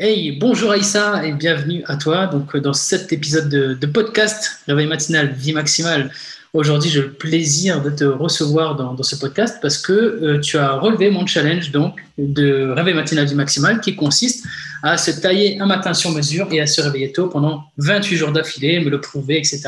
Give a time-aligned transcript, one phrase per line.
[0.00, 5.32] Hey, bonjour Aïssa et bienvenue à toi donc, dans cet épisode de, podcast Réveil matinal,
[5.32, 6.12] vie maximale.
[6.52, 10.74] Aujourd'hui, j'ai le plaisir de te recevoir dans, ce podcast parce que euh, tu as
[10.74, 14.46] relevé mon challenge donc, de Réveil matinal, vie maximale qui consiste
[14.84, 18.30] à se tailler un matin sur mesure et à se réveiller tôt pendant 28 jours
[18.30, 19.62] d'affilée, me le prouver, etc.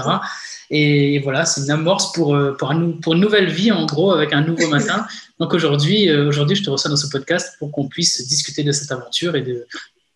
[0.71, 2.73] Et voilà, c'est une amorce pour, euh, pour,
[3.03, 5.09] pour, une nouvelle vie, en gros, avec un nouveau matin.
[5.41, 8.71] Donc aujourd'hui, euh, aujourd'hui, je te reçois dans ce podcast pour qu'on puisse discuter de
[8.71, 9.67] cette aventure et de,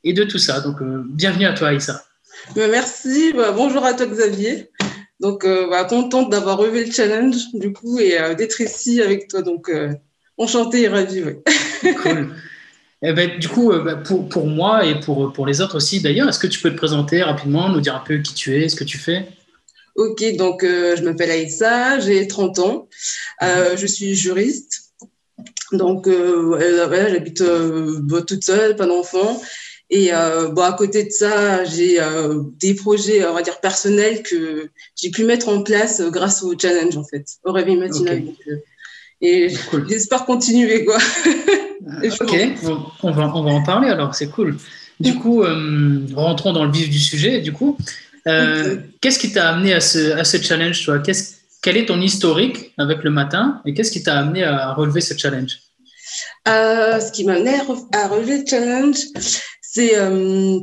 [0.05, 0.61] et de tout ça.
[0.61, 2.05] Donc, euh, bienvenue à toi, Aïssa.
[2.55, 3.33] Bah, merci.
[3.33, 4.71] Bah, bonjour à toi, Xavier.
[5.21, 9.29] Donc, euh, bah, contente d'avoir relevé le challenge, du coup, et euh, d'être ici avec
[9.29, 9.43] toi.
[9.43, 9.73] Donc,
[10.39, 11.25] enchantée et ravie.
[12.03, 12.31] Cool.
[13.03, 13.71] Eh ben, du coup,
[14.07, 16.77] pour, pour, moi et pour, pour les autres aussi, d'ailleurs, est-ce que tu peux te
[16.77, 19.27] présenter rapidement, nous dire un peu qui tu es, ce que tu fais?
[19.95, 22.89] Ok, donc je m'appelle Aïssa, j'ai 30 ans,
[23.43, 24.95] je suis juriste.
[25.73, 27.45] Donc, j'habite
[28.27, 29.39] toute seule, pas d'enfant.
[29.91, 34.23] Et euh, bon, à côté de ça, j'ai euh, des projets, on va dire, personnels
[34.23, 38.23] que j'ai pu mettre en place grâce au challenge, en fait, au réveil matinal.
[38.49, 38.57] Euh,
[39.21, 39.49] et
[39.89, 40.97] j'espère continuer, quoi.
[42.21, 42.37] ok,
[43.03, 44.57] on va, on va en parler alors, c'est cool.
[45.01, 45.43] Du coup,
[46.15, 47.41] rentrons dans le vif du sujet.
[47.41, 47.77] Du coup,
[48.25, 51.01] qu'est-ce qui t'a amené à ce, à ce challenge, toi?
[51.63, 55.17] Quel est ton historique avec le matin et qu'est-ce qui t'a amené à relever ce
[55.17, 55.59] challenge?
[56.47, 57.55] Ce qui m'a amené
[57.93, 58.97] à relever le challenge,
[59.75, 60.61] c'est euh,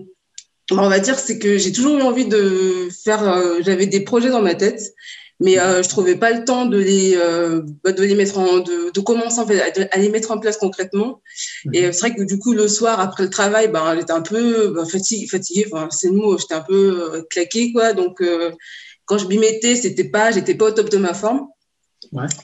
[0.72, 4.30] on va dire c'est que j'ai toujours eu envie de faire euh, j'avais des projets
[4.30, 4.82] dans ma tête
[5.42, 7.18] mais euh, je trouvais pas le temps de les
[7.84, 9.60] bah, de les mettre en de, de commencer en fait,
[9.92, 11.22] à, les mettre en place concrètement.
[11.74, 11.94] Et mhm.
[11.94, 14.86] c'est vrai que du coup le soir après le travail ben j'étais un peu ben,
[14.86, 17.94] fatiguée fatiguée enfin c'est le mot j'étais un peu claquée quoi.
[17.94, 18.24] Donc
[19.06, 21.48] quand je m'y mettais c'était pas j'étais pas au top de ma forme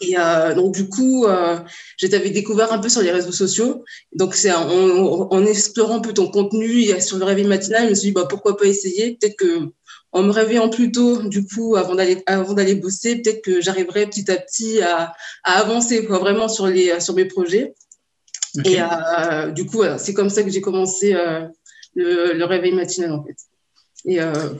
[0.01, 1.57] et euh, donc, du coup, euh,
[1.97, 3.83] je t'avais découvert un peu sur les réseaux sociaux.
[4.13, 7.95] Donc, c'est en, en, explorant un peu ton contenu sur le réveil matinal, je me
[7.95, 9.17] suis dit, bah, pourquoi pas essayer?
[9.19, 9.69] Peut-être que
[10.13, 14.07] en me réveillant plus tôt, du coup, avant d'aller avant d'aller bosser, peut-être que j'arriverai
[14.07, 15.13] petit à petit à,
[15.43, 17.75] à avancer quoi, vraiment sur les sur mes projets.
[18.65, 21.47] Et euh, du coup, c'est comme ça que j'ai commencé euh,
[21.95, 23.35] le, le, réveil matinal en fait.
[24.05, 24.53] Et euh,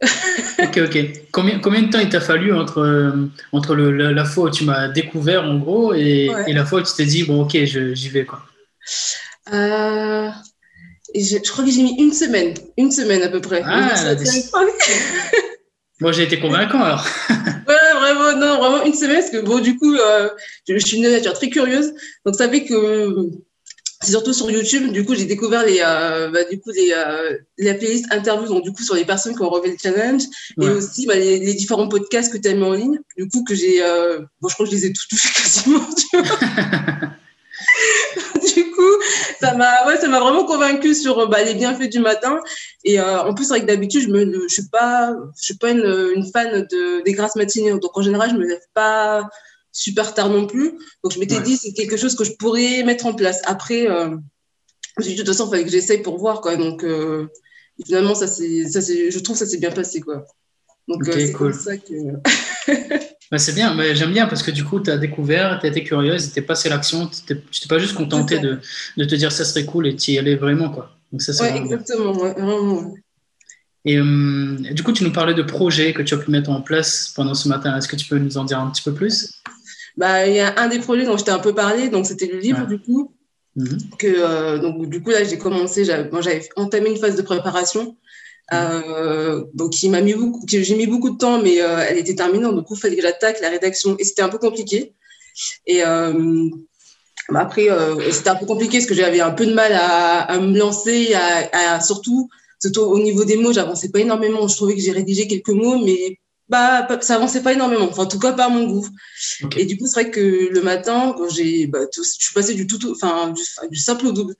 [0.62, 0.98] ok, ok.
[1.30, 3.12] Combien, combien de temps il t'a fallu entre, euh,
[3.52, 6.82] entre le, la, fois où tu m'as découvert, en gros, et, et, la fois où
[6.82, 8.42] tu t'es dit, bon, ok, j'y vais, quoi
[9.52, 10.30] euh,
[11.14, 13.62] je, crois que j'ai mis une semaine, une semaine à peu près.
[13.64, 13.94] Ah,
[16.00, 17.04] Moi, j'ai été convaincant, alors.
[17.30, 20.30] ouais, vraiment, non, vraiment une semaine, parce que, bon, du coup, euh,
[20.66, 21.92] je, je, suis une nature très curieuse,
[22.24, 23.30] donc ça fait que
[24.02, 24.92] c'est surtout sur YouTube.
[24.92, 28.64] Du coup, j'ai découvert les, euh, bah, du coup, les, euh, la playlist interviews, donc
[28.64, 30.22] du coup, sur les personnes qui ont relevé le challenge,
[30.60, 32.98] et aussi bah, les, les, différents podcasts que tu as mis en ligne.
[33.16, 35.84] Du coup, que j'ai, euh, bon, je crois que je les ai tous touchés quasiment.
[35.94, 36.36] Tu vois
[38.54, 39.02] du coup,
[39.38, 42.40] ça m'a, ouais, ça m'a vraiment convaincu sur bah, les bienfaits du matin.
[42.84, 46.12] Et euh, en plus, avec d'habitude, je me, je suis pas, je suis pas une,
[46.16, 47.72] une fan de des grasses matinées.
[47.72, 49.28] Donc en général, je me lève pas
[49.72, 50.72] super tard non plus.
[51.02, 53.40] Donc, je m'étais dit, c'est quelque chose que je pourrais mettre en place.
[53.44, 54.16] Après, euh,
[54.98, 56.40] je de toute façon, il fallait que j'essaye pour voir.
[56.40, 56.56] Quoi.
[56.56, 57.26] Donc, euh,
[57.84, 60.00] finalement, ça, ça, je trouve que ça s'est bien passé.
[60.00, 60.26] Quoi.
[60.88, 61.54] Donc, euh, c'est cool.
[61.54, 61.94] ça que.
[63.30, 65.70] bah, c'est bien, mais j'aime bien parce que du coup, tu as découvert, tu as
[65.70, 68.58] été curieuse, tu passé l'action, tu t'es pas juste contenté de,
[68.96, 70.70] de, te dire ça serait cool et tu y allais vraiment.
[70.70, 70.90] Quoi.
[71.12, 72.94] Donc, ça, ouais, exactement, vraiment.
[73.84, 77.12] Et du coup, tu nous parlais de projets que tu as pu mettre en place
[77.14, 77.76] pendant ce matin.
[77.76, 79.40] Est-ce que tu peux nous en dire un petit peu plus?
[80.00, 82.26] Bah, il y a un des projets dont je t'ai un peu parlé, donc c'était
[82.26, 83.12] le livre du coup.
[83.54, 83.78] Mhm.
[83.98, 86.08] Que, euh, donc, du coup, là, j'ai commencé, j'avais
[86.56, 87.82] entamé une phase de préparation.
[88.50, 88.58] Mhm.
[88.58, 92.14] Euh, donc, il m'a mis beaucoup, j'ai mis beaucoup de temps, mais euh, elle était
[92.14, 92.50] terminée.
[92.50, 94.94] Du coup, il fallait que j'attaque la rédaction et c'était un peu compliqué.
[95.66, 95.82] Et
[97.28, 97.68] bah, après,
[98.10, 101.12] c'était un peu compliqué parce que j'avais un peu de mal à, à me lancer,
[101.12, 104.48] à, à, surtout, surtout au niveau des mots, j'avançais pas énormément.
[104.48, 106.18] Je trouvais que j'ai rédigé quelques mots, mais
[106.50, 107.86] bah, ça avançait pas énormément.
[107.88, 108.88] Enfin, en tout cas, pas à mon goût.
[109.56, 112.66] Et du coup, c'est vrai que le matin, quand j'ai, bah, je suis passée du
[112.66, 113.32] tout, enfin,
[113.70, 114.34] du, simple au double.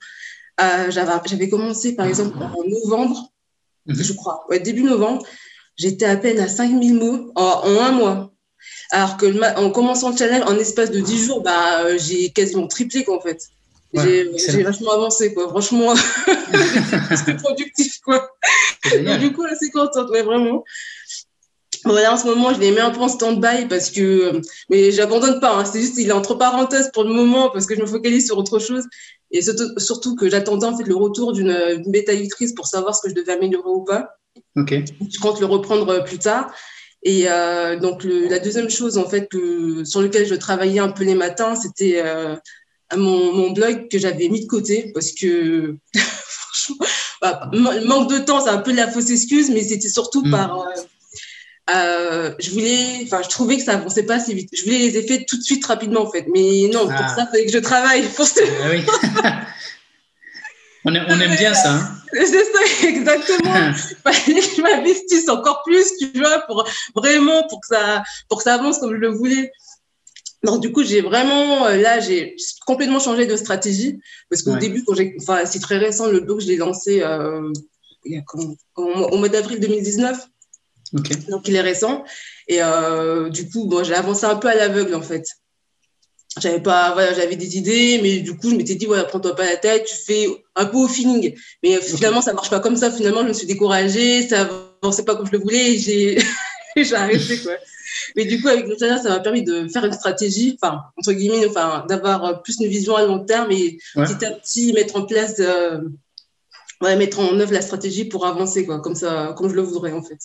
[0.59, 3.31] Euh, j'avais commencé, par exemple, en novembre,
[3.85, 3.95] mhm.
[3.95, 5.25] je crois, ouais, début novembre.
[5.77, 8.33] J'étais à peine à 5000 mots en, un mois.
[8.91, 13.05] Alors que en commençant le challenge, en espace de 10 jours, bah, j'ai quasiment triplé,
[13.05, 13.41] quoi, en fait.
[13.93, 15.47] j'ai vachement avancé, quoi.
[15.47, 15.95] Franchement,
[17.15, 18.29] c'était productif, quoi.
[19.17, 20.65] du coup, c'est contente, ouais, vraiment.
[21.85, 24.39] Voilà, en ce moment, je les mets un peu en stand-by parce que,
[24.69, 25.55] mais j'abandonne pas.
[25.57, 25.65] Hein.
[25.65, 28.37] C'est juste, il est entre parenthèses pour le moment parce que je me focalise sur
[28.37, 28.83] autre chose
[29.31, 32.13] et surtout, que j'attendais en fait le retour d'une bêta
[32.55, 34.09] pour savoir ce que je devais améliorer ou pas.
[34.55, 34.73] Ok.
[34.73, 36.53] Je compte le reprendre plus tard.
[37.03, 40.91] Et euh, donc le, la deuxième chose en fait que, sur lequel je travaillais un
[40.91, 42.35] peu les matins, c'était euh,
[42.95, 46.85] mon, mon blog que j'avais mis de côté parce que franchement
[47.21, 50.31] bah, manque de temps, c'est un peu la fausse excuse, mais c'était surtout mm.
[50.31, 50.59] par.
[50.59, 50.81] Euh,
[51.67, 54.49] je voulais, enfin, je trouvais que ça avançait pas assez vite.
[54.53, 56.25] Je voulais les effets tout de suite, rapidement, en fait.
[56.33, 57.07] Mais non, pour ah.
[57.07, 58.03] ça, il fallait que je travaille.
[58.09, 58.39] Pour ce...
[58.71, 58.83] Oui.
[60.85, 61.73] on, on, aime bien ça.
[61.73, 61.97] Hein.
[62.13, 63.53] C'est ça, exactement.
[64.05, 68.79] je m'investisse encore plus, tu vois, pour vraiment, pour que ça, pour que ça avance
[68.79, 69.51] comme je le voulais.
[70.43, 72.35] Donc, du coup, j'ai vraiment, euh, là, j'ai
[72.65, 73.99] complètement changé de stratégie.
[74.29, 77.51] Parce qu'au début, quand j'ai, enfin, c'est très récent, le blog, je l'ai lancé euh,
[78.75, 80.27] au mois d'avril 2019.
[80.93, 82.03] Donc, il est récent.
[82.47, 85.25] Et euh, du coup, bon, j'ai avancé un peu à l'aveugle, en fait.
[86.39, 89.45] J'avais pas, voilà, j'avais des idées, mais du coup, je m'étais dit, voilà, prends-toi pas
[89.45, 91.35] la tête, tu fais un peu au feeling.
[91.61, 92.89] Mais finalement, ça marche pas comme ça.
[92.89, 94.49] Finalement, je me suis découragée, ça
[94.81, 96.19] avançait pas comme je le voulais, j'ai,
[96.75, 97.53] j'ai arrêté, quoi.
[98.15, 101.45] Mais du coup, avec Nutella, ça m'a permis de faire une stratégie, enfin, entre guillemets,
[101.47, 105.35] enfin, d'avoir plus une vision à long terme et petit à petit mettre en place,
[105.39, 105.79] euh,
[106.81, 109.91] ouais, mettre en œuvre la stratégie pour avancer, quoi, comme ça, comme je le voudrais,
[109.91, 110.19] en fait.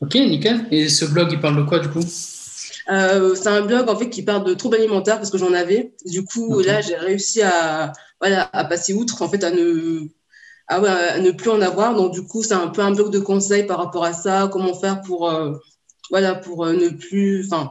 [0.00, 0.66] Ok, nickel.
[0.70, 2.04] Et ce blog, il parle de quoi, du coup?
[2.88, 5.94] Euh, c'est un blog en fait qui parle de troubles alimentaires parce que j'en avais.
[6.04, 10.02] Du coup, là, j'ai réussi à, voilà, à passer outre, en fait, à ne,
[10.68, 11.94] à, ne plus en avoir.
[11.94, 14.74] Donc, du coup, c'est un peu un blog de conseils par rapport à ça, comment
[14.74, 15.54] faire pour, euh,
[16.10, 17.70] voilà, pour euh, ne plus, enfin,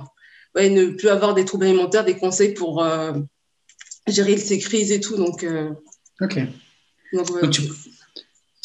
[0.56, 2.86] ouais, ne plus avoir des troubles alimentaires, des conseils pour
[4.07, 5.16] gérer ces crises et tout.
[5.16, 5.45] Donc,
[6.21, 6.39] ok.
[7.13, 7.62] Donc, tu,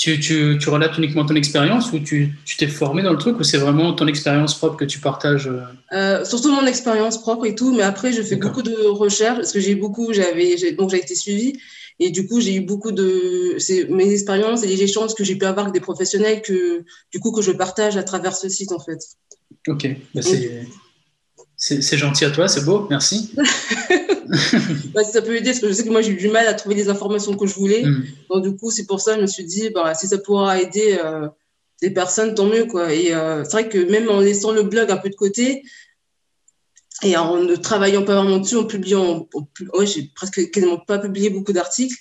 [0.00, 3.58] tu, tu, relates uniquement ton expérience ou tu t'es formé dans le truc ou c'est
[3.58, 5.50] vraiment ton expérience propre que tu partages
[6.24, 9.60] Surtout mon expérience propre et tout, mais après je fais beaucoup de recherches parce que
[9.60, 11.60] j'ai beaucoup, j'avais donc j'ai été suivie
[11.98, 13.58] et du coup j'ai eu beaucoup de
[13.90, 16.82] mes expériences et les échanges que j'ai pu avoir avec des professionnels que
[17.12, 19.00] du coup que je partage à travers ce site en fait.
[19.68, 20.22] Ok, bah,
[21.56, 23.34] c'est gentil à toi, c'est beau, merci.
[24.94, 26.54] bah, ça peut aider, parce que je sais que moi j'ai eu du mal à
[26.54, 27.84] trouver les informations que je voulais.
[27.84, 28.04] Hmm.
[28.30, 30.60] Donc du coup, c'est pour ça que je me suis dit, bah, si ça pourra
[30.60, 31.28] aider euh,
[31.82, 32.66] les personnes, tant mieux.
[32.66, 32.92] Quoi.
[32.92, 35.62] Et euh, c'est vrai que même en laissant le blog un peu de côté,
[37.02, 39.26] et en ne travaillant pas vraiment dessus, en publiant,
[39.74, 41.96] ouais, j'ai presque quasiment pas publié beaucoup d'articles,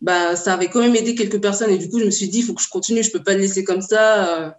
[0.00, 1.70] bah, ça avait quand même aidé quelques personnes.
[1.70, 3.34] Et du coup, je me suis dit, il faut que je continue, je peux pas
[3.34, 4.38] le laisser comme ça.
[4.38, 4.50] Euh,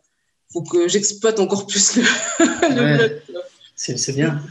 [0.52, 2.04] faut que j'exploite encore plus le,
[2.76, 3.22] blog.
[3.76, 4.42] C'est bien.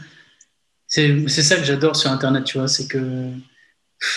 [0.95, 3.29] C'est ça que j'adore sur Internet, tu vois, c'est que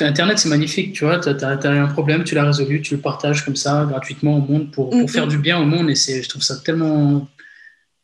[0.01, 3.45] Internet, c'est magnifique, tu vois, tu as, un problème, tu l'as résolu, tu le partages
[3.45, 6.43] comme ça, gratuitement au monde, pour, pour faire du bien au monde, et je trouve
[6.43, 7.29] ça tellement,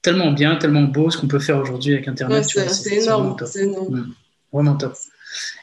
[0.03, 2.45] tellement bien, tellement beau ce qu'on peut faire aujourd'hui avec Internet.
[2.45, 3.97] c'est énorme, c'est énorme.
[3.97, 4.15] Mmh.
[4.53, 4.97] Vraiment top.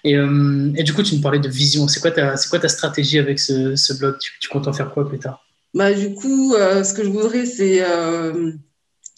[0.04, 1.88] Et, euh, et, du coup, tu me parlais de vision.
[1.88, 4.18] C'est quoi, ta, quoi ta stratégie avec ce, ce blog?
[4.20, 5.46] Tu, tu comptes en faire quoi plus tard?
[5.74, 8.52] Bah, du coup, euh, ce que je voudrais, c'est euh,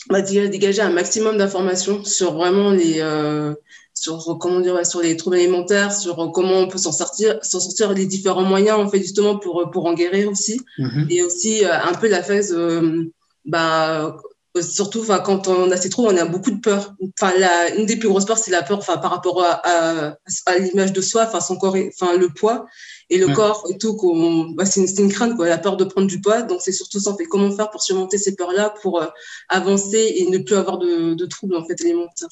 [0.10, 3.56] bah, dégager un maximum d'informations sur vraiment les, euh,
[4.04, 7.94] sur comment dire, sur les troubles alimentaires, sur comment on peut s'en sortir, s'en sortir
[7.94, 11.08] les différents moyens en fait justement pour pour en guérir aussi, mm-hmm.
[11.10, 12.56] et aussi un peu la phase,
[13.46, 14.18] bah
[14.62, 17.96] surtout quand on a ces troubles on a beaucoup de peur enfin la une des
[17.96, 20.16] plus grosses peurs c'est la peur enfin par rapport à, à,
[20.46, 22.68] à l'image de soi enfin son corps enfin le poids
[23.10, 23.96] et le corps et tout,
[24.56, 26.42] bah, c'est une, une, crainte, quoi, la peur de prendre du poids.
[26.42, 29.08] Donc, c'est surtout ça, fait comment faire pour surmonter ces peurs-là, pour euh,
[29.50, 32.30] avancer et ne plus avoir de, de troubles en fait, alimentaires.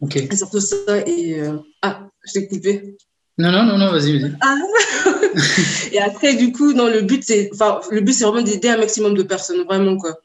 [0.00, 0.16] Ok.
[0.16, 0.76] Et surtout ça.
[1.06, 2.96] Et, euh, Ah, je t'ai coupé.
[3.38, 4.32] Non, non, non, non, vas-y, vas-y.
[4.40, 4.56] Ah.
[5.92, 8.78] et après, du coup, dans le but, c'est enfin, le but, c'est vraiment d'aider un
[8.78, 10.18] maximum de personnes, vraiment, quoi.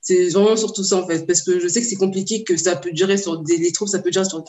[0.00, 2.76] C'est vraiment surtout ça, en fait, parce que je sais que c'est compliqué, que ça
[2.76, 4.44] peut durer sur des les troubles, ça peut durer sur,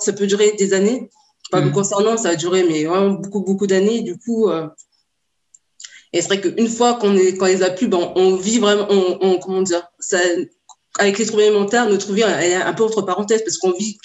[0.00, 1.10] ça peut durer des années.
[1.50, 1.72] Pas me mm.
[1.72, 4.02] concernant, ça a duré mais vraiment beaucoup, beaucoup d'années.
[4.02, 4.68] Du coup, euh,
[6.12, 8.86] et c'est vrai qu'une fois qu'on est, quand les a plus, ben, on vit vraiment,
[8.90, 10.18] on, comment dire, ça,
[10.98, 13.98] avec les troubles alimentaires, notre vie est un peu entre parenthèses parce qu'on vit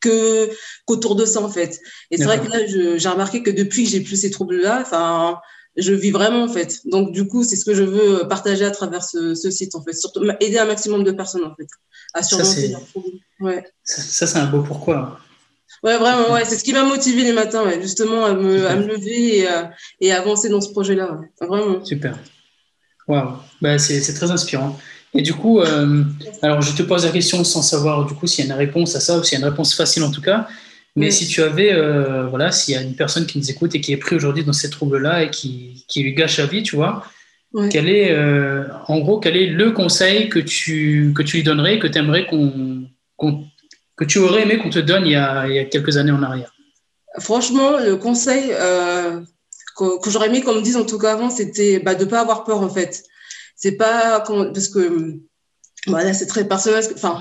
[0.00, 0.50] que
[0.84, 1.80] qu'autour de ça en fait.
[2.10, 5.38] Et c'est vrai que là, j'ai remarqué que depuis que j'ai plus ces troubles-là, enfin,
[5.76, 6.80] je vis vraiment en fait.
[6.86, 9.82] Donc du coup, c'est ce que je veux partager à travers ce, ce, site en
[9.82, 11.68] fait, surtout aider un maximum de personnes en fait
[12.14, 13.18] à surmonter leurs problèmes.
[13.40, 13.64] Ouais.
[13.84, 15.18] Ça, ça c'est un beau pourquoi.
[15.82, 16.44] Ouais, vraiment, ouais.
[16.44, 19.48] C'est ce qui m'a motivé les matins, ouais, justement, à me, à me lever et,
[19.48, 21.18] à, et avancer dans ce projet-là.
[21.40, 21.84] Vraiment.
[21.84, 22.18] Super.
[23.08, 23.32] Waouh.
[23.60, 24.78] Bah, c'est très inspirant.
[25.14, 26.04] Et du coup, euh,
[26.40, 28.96] alors je te pose la question sans savoir du coup s'il y a une réponse
[28.96, 30.48] à ça ou s'il y a une réponse facile en tout cas.
[30.94, 33.80] Mais si tu avais, euh, voilà, s'il y a une personne qui nous écoute et
[33.80, 36.76] qui est pris aujourd'hui dans ces troubles-là et qui, qui lui gâche la vie, tu
[36.76, 37.02] vois,
[37.70, 41.78] quel est, euh, en gros, quel est le conseil que tu, que tu lui donnerais,
[41.78, 42.86] que tu aimerais qu'on
[43.96, 46.10] que tu aurais aimé qu'on te donne il y, a, il y, a, quelques années
[46.10, 46.52] en arrière?
[47.20, 48.48] Franchement, le conseil
[49.76, 52.10] que, que j'aurais aimé qu'on me dise en tout cas avant, c'était bah, de ne
[52.10, 53.04] pas avoir peur en fait.
[53.56, 55.18] C'est pas parce que
[55.86, 56.84] voilà, c'est très personnel.
[56.94, 57.20] Enfin,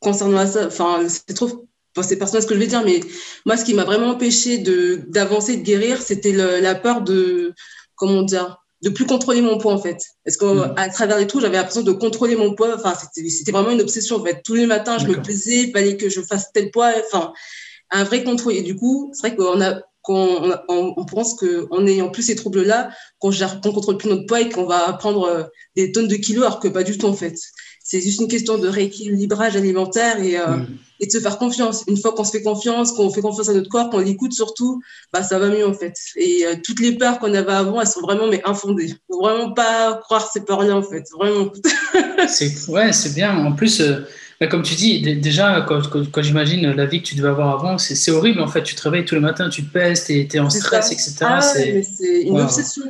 [0.00, 1.66] concernant ça, enfin, c'est trop.
[2.02, 3.00] c'est personnel ce que je vais dire, mais
[3.46, 7.54] moi, ce qui m'a vraiment empêché de d'avancer, de guérir, c'était la peur de
[7.94, 9.98] comment dire de plus contrôler mon poids en fait.
[10.24, 12.74] Parce qu'à à travers les trous, j'avais l'impression de contrôler mon poids.
[12.74, 14.42] Enfin, c'était vraiment une obsession en fait.
[14.44, 16.92] Tous les matins, je me pesais, il fallait que je fasse tel poids.
[17.06, 17.32] Enfin,
[17.90, 18.54] un vrai contrôle.
[18.54, 22.90] Et du coup, c'est vrai qu'on a qu'on on, pense qu'en ayant plus ces troubles-là,
[23.20, 25.44] qu'on ne contrôle plus notre poids et qu'on va prendre euh,
[25.76, 27.36] des tonnes de kilos, alors que pas du tout en fait.
[27.84, 30.78] C'est juste une question de rééquilibrage alimentaire et, euh, mm.
[31.00, 31.84] et de se faire confiance.
[31.86, 34.80] Une fois qu'on se fait confiance, qu'on fait confiance à notre corps, qu'on l'écoute surtout,
[35.12, 35.94] bah, ça va mieux en fait.
[36.16, 38.94] Et euh, toutes les peurs qu'on avait avant, elles sont vraiment mais infondées.
[39.08, 41.52] Faut vraiment pas croire ces peurs-là en fait, vraiment.
[42.28, 43.36] c'est ouais, c'est bien.
[43.36, 43.98] En plus, bah,
[44.48, 48.10] comme tu dis, déjà, quand, quand, j'imagine la vie que tu devais avoir avant, c'est
[48.10, 48.62] horrible en fait.
[48.62, 51.16] Tu te réveilles tous les matins, tu pèses, tu es, en stress, etc.
[51.22, 51.84] Ah, c'est
[52.22, 52.82] une obsession.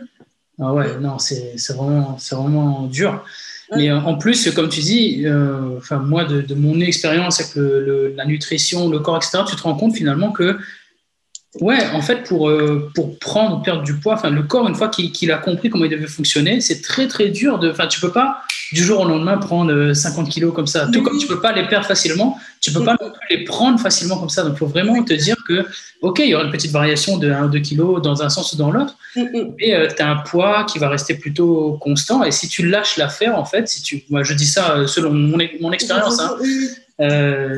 [0.61, 3.25] Ah ouais, non, c'est vraiment, vraiment dur.
[3.75, 8.26] Mais euh, en plus, comme tu dis, euh, enfin moi, de, mon expérience avec la
[8.26, 10.59] nutrition, le corps, etc., tu te rends compte finalement que
[11.61, 14.75] Ouais, en fait, pour, euh, pour prendre ou perdre du poids, enfin, le corps, une
[14.75, 17.59] fois qu'il a compris comment il devait fonctionner, c'est très, très dur.
[17.59, 18.42] De, enfin, tu peux pas,
[18.73, 20.88] du jour au lendemain, prendre 50 euh, kilos comme ça.
[20.93, 22.97] Tout comme tu peux pas les perdre facilement, tu peux pas
[23.31, 24.43] les prendre facilement comme ça.
[24.43, 25.67] Donc, il faut vraiment te dire que,
[26.00, 28.52] OK, il y aura une petite variation de 1 ou 2 kilos dans un sens
[28.52, 32.25] ou dans l'autre, mais euh, tu as un poids qui va rester plutôt constant.
[32.25, 35.38] Et si tu lâches l'affaire, en fait, si tu, moi, je dis ça selon mon,
[35.61, 36.37] mon expérience, hein,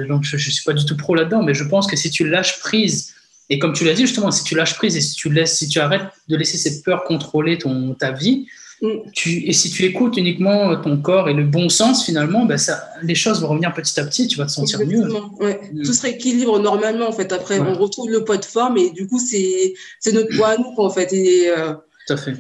[0.09, 2.29] donc je, je suis pas du tout pro là-dedans, mais je pense que si tu
[2.29, 3.15] lâches prise,
[3.51, 5.69] et comme tu l'as dit justement, si tu lâches prise et si tu laisses, si
[5.69, 8.64] tu arrêtes de laisser cette peur contrôler ton ta vie, mm.
[9.13, 12.89] Tu, et si tu écoutes uniquement ton corps et le bon sens finalement, ben ça,
[13.03, 15.09] les choses vont revenir petit à petit, tu vas te sentir mieux.
[15.41, 15.61] Ouais.
[15.73, 15.83] Mm.
[15.83, 17.33] Tout se rééquilibre normalement en fait.
[17.33, 19.75] Après, on retrouve le poids de forme et du coup c'est
[20.13, 21.13] notre poids à nous en fait.
[21.13, 21.75] Et, euh,
[22.07, 22.37] tout à fait.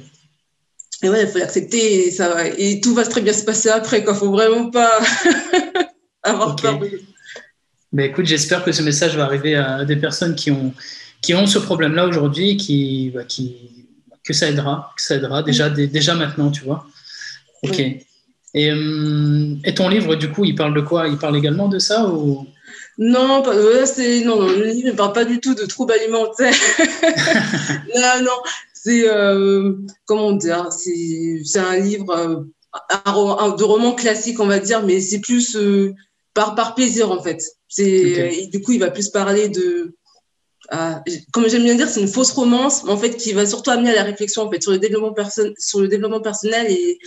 [1.02, 4.04] Et ouais, il faut l'accepter et ça et tout va très bien se passer après.
[4.06, 4.90] Il faut vraiment pas
[6.22, 6.80] avoir peur.
[7.92, 10.72] Ben, écoute, j'espère que ce message va arriver à des personnes qui ont,
[11.20, 13.83] qui ont ce problème-là aujourd'hui, qui, bah, qui,
[14.24, 16.86] que ça aidera, que ça aidera déjà, déjà maintenant, tu vois.
[17.62, 17.80] Ok.
[18.56, 21.08] Et, hum, et, ton livre, du coup, il parle de quoi?
[21.08, 22.46] Il parle également de ça ou?
[22.96, 23.42] Non,
[23.86, 26.54] c'est non, le livre ne parle pas du tout de troubles alimentaires.
[27.96, 28.38] non, non,
[28.72, 29.72] c'est euh,
[30.04, 35.56] comment dire, c'est un livre euh, de roman classique, on va dire, mais c'est plus
[35.56, 35.92] euh,
[36.34, 37.42] par par plaisir en fait.
[37.66, 39.96] C'est du coup, il va plus parler de
[40.72, 40.92] euh,
[41.32, 43.90] comme j'aime bien dire, c'est une fausse romance, mais en fait, qui va surtout amener
[43.90, 45.14] à la réflexion en fait sur le développement
[45.58, 46.98] sur le développement personnel et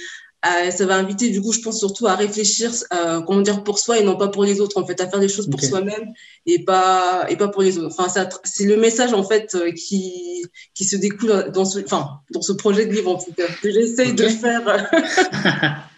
[0.45, 3.79] euh, ça va inviter du coup, je pense surtout à réfléchir, euh, comment dire, pour
[3.79, 6.13] soi et non pas pour les autres en fait, à faire des choses pour soi-même
[6.45, 7.95] et pas et pas pour les autres.
[7.97, 8.07] Enfin,
[8.43, 10.45] c'est le message en fait euh, qui
[10.75, 13.71] qui se découle dans ce, enfin, dans ce projet de livre en tout cas que
[13.71, 14.61] j'essaye de faire.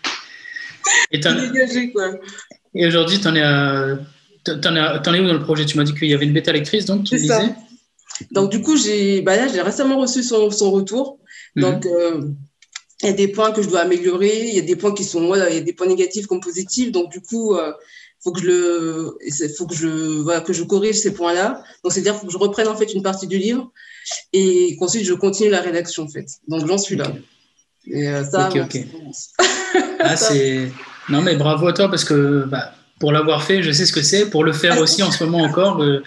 [1.12, 1.20] et,
[1.94, 2.12] quoi.
[2.76, 3.98] et aujourd'hui, tu en es à
[4.44, 5.66] T'en es, où dans le projet?
[5.66, 7.54] Tu m'as dit qu'il y avait une bêta lectrice, donc tu lisais
[8.32, 11.20] Donc du coup, j'ai bah j'ai récemment reçu son, son retour.
[11.56, 11.62] Mhm.
[11.62, 12.22] Donc euh,
[13.02, 15.04] il y a des points que je dois améliorer, il y a des points qui
[15.04, 16.92] sont voilà, il y a des points négatifs comme positifs.
[16.92, 17.72] Donc du coup, il euh,
[18.22, 19.18] faut que je le
[19.58, 19.88] faut que je
[20.22, 21.64] voilà, que je corrige ces points-là.
[21.84, 23.72] Donc c'est-à-dire faut que je reprenne en fait une partie du livre
[24.34, 26.28] et qu'ensuite je continue la rédaction en fait.
[26.48, 27.12] Donc j'en suis là.
[27.88, 28.50] Et euh, ça,
[30.00, 30.72] ah, c'est
[31.10, 34.02] non mais bravo à toi parce que bah, pour l'avoir fait, je sais ce que
[34.02, 34.30] c'est.
[34.30, 36.04] Pour le faire aussi en ce moment encore, euh,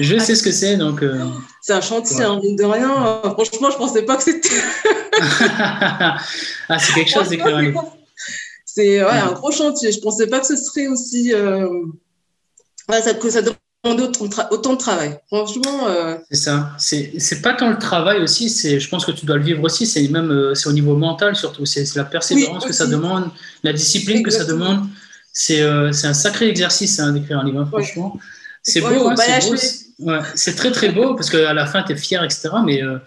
[0.00, 0.76] je sais ce que c'est.
[0.76, 1.24] Donc, euh,
[1.60, 3.20] c'est un chantier, hein, mine de rien.
[3.34, 4.48] franchement, je pensais pas que c'était.
[5.60, 6.18] ah,
[6.78, 7.72] c'est quelque chose d'écrire un
[8.64, 9.92] C'est ouais, un gros chantier.
[9.92, 11.34] Je pensais pas que ce serait aussi.
[11.34, 11.68] Euh...
[12.88, 14.10] Ouais, ça, que ça demandait
[14.50, 15.18] autant, de travail.
[15.26, 15.86] Franchement.
[16.30, 16.70] C'est ça.
[16.78, 18.48] C'est pas tant le travail aussi.
[18.48, 19.86] C'est, je pense que tu dois le vivre aussi.
[19.86, 21.66] C'est même, c'est au niveau mental surtout.
[21.66, 23.30] C'est la persévérance que ça demande,
[23.62, 24.86] la discipline que ça demande.
[25.50, 28.18] Euh, c'est un sacré exercice hein, d'écrire un livre, hein, franchement.
[28.62, 32.50] C'est beau, hein, c'est très très beau parce qu'à la fin, tu es fier, etc.
[32.64, 32.98] Mais euh,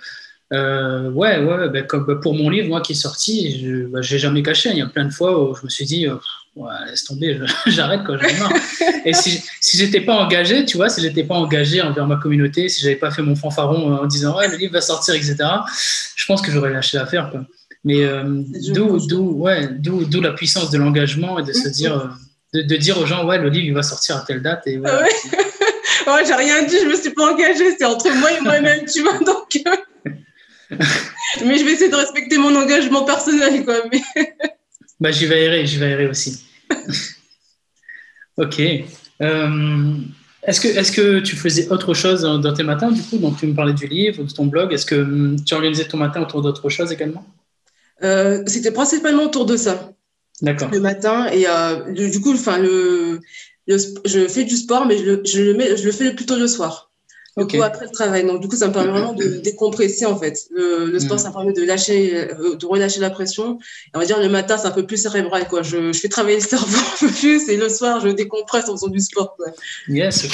[0.53, 4.01] euh, ouais, ouais ben, comme bah, pour mon livre, moi qui est sorti, je bah,
[4.01, 4.69] j'ai jamais caché.
[4.71, 6.07] Il y a plein de fois où je me suis dit,
[6.87, 8.53] laisse tomber, j'arrête quand j'en ai marre.
[9.05, 12.69] Et si, si j'étais pas engagé, tu vois, si j'étais pas engagé envers ma communauté,
[12.69, 15.37] si j'avais pas fait mon fanfaron en disant, ouais, le livre va sortir, etc.,
[16.15, 17.31] je pense que j'aurais lâché l'affaire.
[17.85, 18.23] Mais euh,
[18.73, 19.69] d'où ouais,
[20.21, 22.07] la puissance de l'engagement et de se dire, euh,
[22.55, 24.63] de, de, dire aux gens, ouais, le livre il va sortir à telle date.
[24.65, 24.89] Et ouais,
[26.07, 29.03] ouais j'ai rien dit, je me suis pas engagée, c'est entre moi et moi-même, tu
[29.03, 29.19] vois.
[29.19, 29.75] Donc, euh.
[31.45, 33.75] mais je vais essayer de respecter mon engagement personnel, quoi.
[33.91, 34.01] Mais...
[34.99, 36.43] bah, j'y veillerai, j'y veillerai aussi.
[38.37, 38.59] ok.
[38.59, 43.45] est-ce que, est que tu faisais autre chose dans tes matins, du coup Donc, tu
[43.45, 44.73] me parlais du livre, de ton blog.
[44.73, 47.23] Est-ce que hum, tu organisais ton matin autour d'autre chose également?
[48.03, 49.91] Euh, c'était principalement autour de ça.
[50.41, 50.69] D'accord.
[50.71, 51.27] Le matin.
[51.31, 53.21] Et euh, du, coup, enfin, le,
[53.67, 56.47] je fais du sport, mais je le, je le, mets, je le fais plutôt le
[56.47, 56.91] soir.
[57.37, 57.61] Okay.
[57.61, 58.25] après le travail.
[58.25, 60.39] Donc, du coup, ça me permet vraiment de décompresser, en fait.
[60.51, 61.19] Le, sport, mm.
[61.19, 63.59] ça me permet de lâcher, euh, de relâcher la pression.
[63.87, 65.61] Et on va dire, le matin, c'est un peu plus cérébral, quoi.
[65.61, 68.73] Je, je, fais travailler le cerveau un peu plus et le soir, je décompresse en
[68.77, 69.47] faisant du sport, quoi.
[69.89, 70.27] Yes.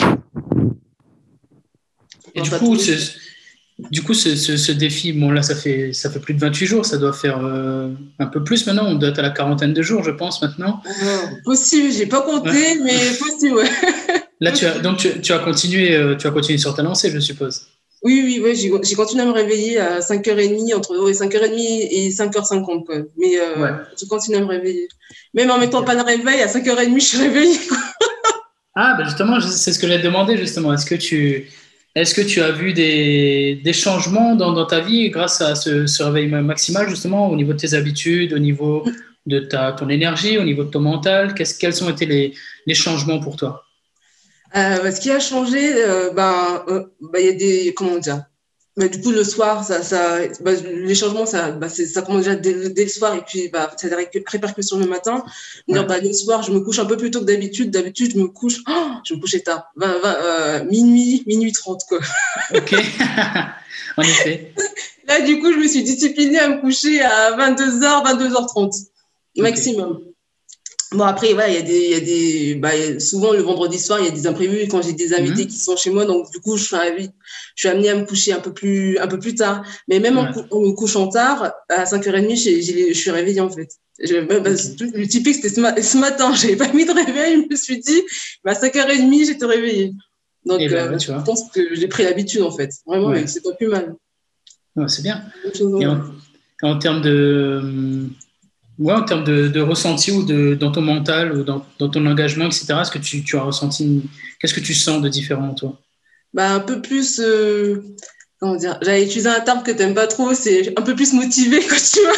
[2.35, 2.77] Et du coup,
[3.89, 6.85] du coup, ce, ce, défi, bon là, ça fait, ça fait plus de 28 jours,
[6.85, 8.85] ça doit faire euh, un peu plus maintenant.
[8.87, 10.81] On doit être à la quarantaine de jours, je pense, maintenant.
[10.83, 13.69] Possible, possible, j'ai pas compté, mais possible, ouais.
[14.39, 17.19] Là, tu as, donc tu, as continué, euh, tu as continué sur ta lancée, je
[17.19, 17.67] suppose.
[18.03, 22.85] Oui, oui, oui j'ai continué à me réveiller à 5h30, entre 5h30 et 5h50.
[22.85, 22.95] Quoi.
[23.17, 24.87] Mais euh, je continue à me réveiller.
[25.35, 27.59] Même en mettant pas de réveil, à 5h30, je suis réveillée.
[28.75, 30.73] ah, ben justement, c'est ce que j'ai demandé, justement.
[30.73, 31.51] Est-ce que tu,
[31.95, 36.27] est-ce que tu as vu des, changements dans, ta vie grâce à ce, ce, réveil
[36.27, 38.85] maximal, justement, au niveau de tes habitudes, au niveau
[39.25, 39.39] de
[39.77, 41.33] ton énergie, au niveau de ton mental?
[41.33, 42.33] Quels ont été
[42.65, 43.65] les, changements pour toi?
[44.55, 47.73] Euh, bah, Ce qui a changé, euh, ben, euh, ben, il y a des.
[47.75, 48.23] Comment dire
[48.77, 52.35] bah, du coup, le soir, ça, ça, bah, les changements, ça, bah, ça commence déjà
[52.35, 55.25] dès, le soir et puis bah, ça a des répercussions le matin.
[55.67, 55.83] Ouais.
[55.83, 57.69] Bah, le soir, je me couche un peu plus tôt que d'habitude.
[57.69, 61.81] D'habitude, je me couche, oh, je me couchais tard, 20, 20, euh, minuit, minuit 30.
[61.87, 61.99] Quoi.
[62.55, 62.73] Ok,
[63.97, 64.53] en effet.
[65.07, 68.87] Là, du coup, je me suis disciplinée à me coucher à 22h, 22h30
[69.37, 70.10] maximum.
[70.93, 73.99] Bon, après, voilà, il y a des, y a des, bah, souvent le vendredi soir,
[73.99, 75.47] il y a des imprévus quand j'ai des invités mhm.
[75.47, 76.03] qui sont chez moi.
[76.03, 76.75] Donc, du coup, je suis,
[77.55, 79.63] je suis amenée à me coucher un peu plus, un peu plus tard.
[79.87, 83.69] Mais même en, me couchant tard, à 5h30, je suis réveillée, en fait.
[83.99, 86.33] Bah, le typique, c'était ce, ce, matin.
[86.35, 87.45] J'avais pas mis de réveil.
[87.45, 88.01] Je me suis dit,
[88.43, 89.93] bah, à 5h30, j'étais réveillée.
[90.45, 92.69] Donc, ben, euh, je pense que j'ai pris l'habitude, en fait.
[92.85, 93.95] Vraiment, c'est pas plus mal.
[94.87, 95.23] c'est bien.
[95.79, 96.01] Et en,
[96.63, 98.09] en termes de,
[98.79, 102.05] ouais, en termes de, de, ressenti ou de, dans ton mental ou dans, dans ton
[102.05, 102.73] engagement, etc.
[102.81, 104.03] Est-ce que tu, tu, as ressenti,
[104.39, 105.79] qu'est-ce que tu sens de différent en toi?
[106.33, 107.83] Bah, Un peu plus, euh,
[108.39, 111.13] comment dire, j'avais utilisé un terme que tu n'aimes pas trop, c'est un peu plus
[111.13, 112.13] motivé, quoi, tu vois.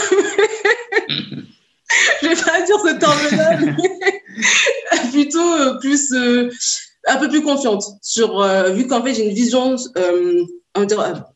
[2.21, 6.49] Je vais pas dire ce terme-là, mais plutôt euh, plus, euh,
[7.07, 9.75] un peu plus confiante sur, vu qu'en fait j'ai une vision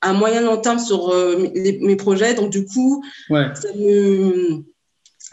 [0.02, 1.14] à moyen long terme sur
[1.54, 3.54] mes projets, donc du coup, ouais.
[3.54, 4.64] ça me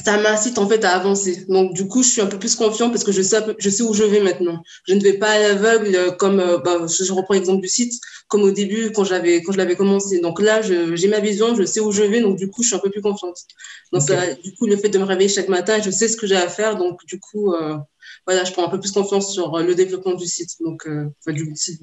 [0.03, 1.45] ça m'incite en fait à avancer.
[1.49, 3.83] Donc du coup, je suis un peu plus confiant parce que je sais, je sais
[3.83, 4.63] où je vais maintenant.
[4.89, 7.93] Je ne vais pas à l'aveugle euh, comme, euh, bah, je reprends l'exemple du site,
[8.29, 10.21] comme au début quand j'avais quand je l'avais commencé.
[10.21, 12.77] Donc là, j'ai ma vision, je sais où je vais, donc du coup, je suis
[12.77, 13.37] un peu plus confiante.
[13.93, 14.15] Donc okay.
[14.15, 16.37] ça, du coup, le fait de me réveiller chaque matin, je sais ce que j'ai
[16.37, 17.77] à faire, donc du coup, euh,
[18.27, 21.33] voilà, je prends un peu plus confiance sur le développement du site, donc euh, enfin,
[21.33, 21.81] du site.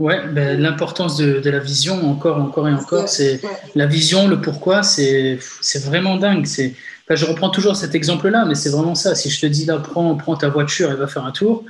[0.00, 3.38] Ouais, ben, l'importance de, de, la vision, encore, encore et encore, c'est
[3.74, 5.38] la vision, le pourquoi, c'est
[5.84, 6.46] vraiment dingue.
[6.46, 9.14] C'est, enfin, je reprends toujours cet exemple-là, mais c'est vraiment ça.
[9.14, 11.66] Si je te dis là, prends, prends ta voiture et va faire un tour,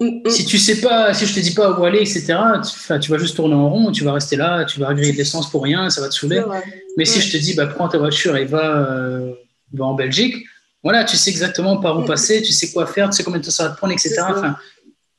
[0.00, 0.28] mm, mm.
[0.28, 3.16] si tu sais pas, si je te dis pas où aller, etc., tu, tu vas
[3.16, 5.88] juste tourner en rond, tu vas rester là, tu vas agréer de l'essence pour rien,
[5.88, 6.42] ça va te saouler.
[6.98, 9.32] Mais si je te dis, bah, prends ta voiture et va, euh,
[9.72, 10.44] va en Belgique,
[10.82, 12.06] voilà, tu sais exactement par où mm.
[12.06, 14.14] passer, tu sais quoi faire, tu sais combien de temps ça va te prendre, etc.
[14.28, 14.56] Enfin,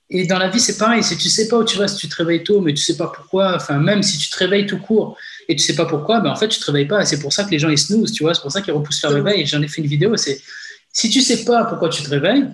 [0.10, 1.04] et dans la vie, c'est pareil.
[1.04, 2.98] Si tu sais pas où tu vas, si tu te réveilles tôt, mais tu sais
[2.98, 6.20] pas pourquoi, enfin, même si tu te réveilles tout court et tu sais pas pourquoi,
[6.20, 7.02] ben, en fait, tu te réveilles pas.
[7.02, 8.34] Et c'est pour ça que les gens, ils snooze, tu vois.
[8.34, 9.42] C'est pour ça qu'ils repoussent leur réveil.
[9.42, 10.16] Et j'en ai fait une vidéo.
[10.18, 10.42] C'est
[10.92, 12.46] si tu sais pas pourquoi tu te réveilles,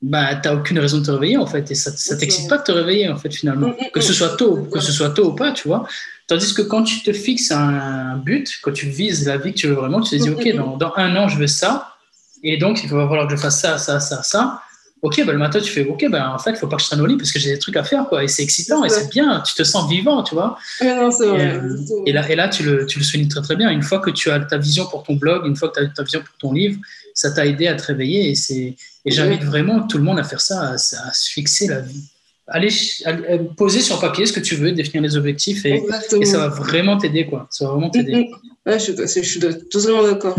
[0.00, 1.70] bah, tu n'as aucune raison de te réveiller, en fait.
[1.70, 3.74] Et ça ne t'excite pas de te réveiller, en fait, finalement.
[3.92, 5.86] Que ce soit tôt, que ce soit tôt ou pas, tu vois.
[6.28, 9.66] Tandis que quand tu te fixes un but, quand tu vises la vie que tu
[9.68, 11.94] veux vraiment, tu te dis, OK, dans, dans un an, je veux ça.
[12.42, 14.62] Et donc, il va falloir que je fasse ça, ça, ça, ça
[15.02, 16.88] ok, bah, le matin, tu fais, ok, bah, en fait, il faut pas que je
[16.88, 18.24] traîne au lit parce que j'ai des trucs à faire, quoi.
[18.24, 20.58] Et c'est excitant et c'est bien, tu te sens vivant, tu vois.
[20.82, 23.70] non, et, euh, et, là, et là tu, le, tu le soulignes très, très bien.
[23.70, 25.88] Une fois que tu as ta vision pour ton blog, une fois que tu as
[25.88, 26.80] ta vision pour ton livre,
[27.14, 28.30] ça t'a aidé à te réveiller.
[28.30, 31.68] Et, c'est, et j'invite vraiment tout le monde à faire ça, à, à se fixer
[31.68, 32.04] la vie.
[32.48, 32.68] Aller,
[33.56, 35.82] poser sur papier ce que tu veux, définir les objectifs et,
[36.20, 37.48] et ça va vraiment t'aider, quoi.
[37.50, 38.30] Ça va vraiment t'aider.
[38.64, 40.36] Ouais, je, je, suis totalement d'accord.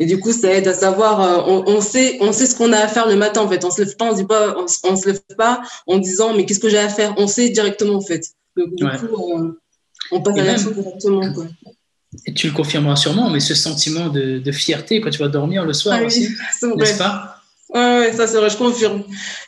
[0.00, 2.72] Et du coup, ça aide à savoir, euh, on, on, sait, on sait ce qu'on
[2.72, 3.64] a à faire le matin, en fait.
[3.64, 6.34] On se lève pas, on se dit pas, on, on se lève pas en disant,
[6.34, 7.14] mais qu'est-ce que j'ai à faire?
[7.18, 8.24] On sait directement, en fait.
[8.56, 8.96] Donc, du ouais.
[8.96, 9.54] coup, on,
[10.10, 11.46] on passe et à l'action directement, quoi.
[12.24, 15.64] Et tu le confirmeras sûrement, mais ce sentiment de, de fierté quand tu vas dormir
[15.64, 16.28] le soir ah, oui, aussi,
[16.76, 17.35] n'est-ce pas?
[17.76, 19.02] Ouais, ouais, ça c'est vrai, je confirme.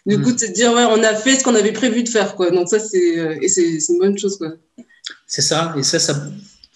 [0.04, 0.22] Du mmh.
[0.22, 2.50] coup, te dire, ouais, on a fait ce qu'on avait prévu de faire, quoi.
[2.50, 4.48] Donc ça, c'est, euh, et c'est, une bonne chose, quoi.
[5.26, 6.14] C'est ça, et ça, ça,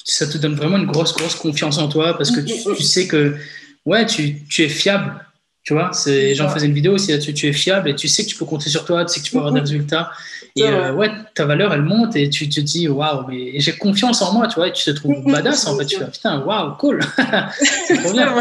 [0.02, 3.06] ça te donne vraiment une grosse, grosse confiance en toi parce que tu, tu sais
[3.06, 3.36] que
[3.84, 5.24] ouais, tu, tu, es fiable.
[5.62, 5.90] Tu vois,
[6.34, 7.34] j'en faisais une vidéo aussi là-dessus.
[7.34, 9.26] Tu es fiable et tu sais que tu peux compter sur toi, tu sais que
[9.26, 10.10] tu peux avoir des résultats.
[10.56, 14.22] Et euh, ouais, ta valeur, elle monte et tu te dis, waouh, mais j'ai confiance
[14.22, 15.86] en moi, tu vois, et tu te trouves badass en fait.
[15.86, 17.00] Tu fais, putain, waouh, cool.
[17.86, 18.34] c'est trop bien.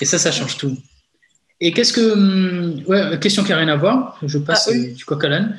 [0.00, 0.76] Et ça, ça change tout.
[1.60, 2.12] Et qu'est-ce que.
[2.12, 4.18] Hum, ouais, question qui n'a rien à voir.
[4.22, 4.92] Je passe ah, oui.
[4.92, 5.56] du coq à l'âne.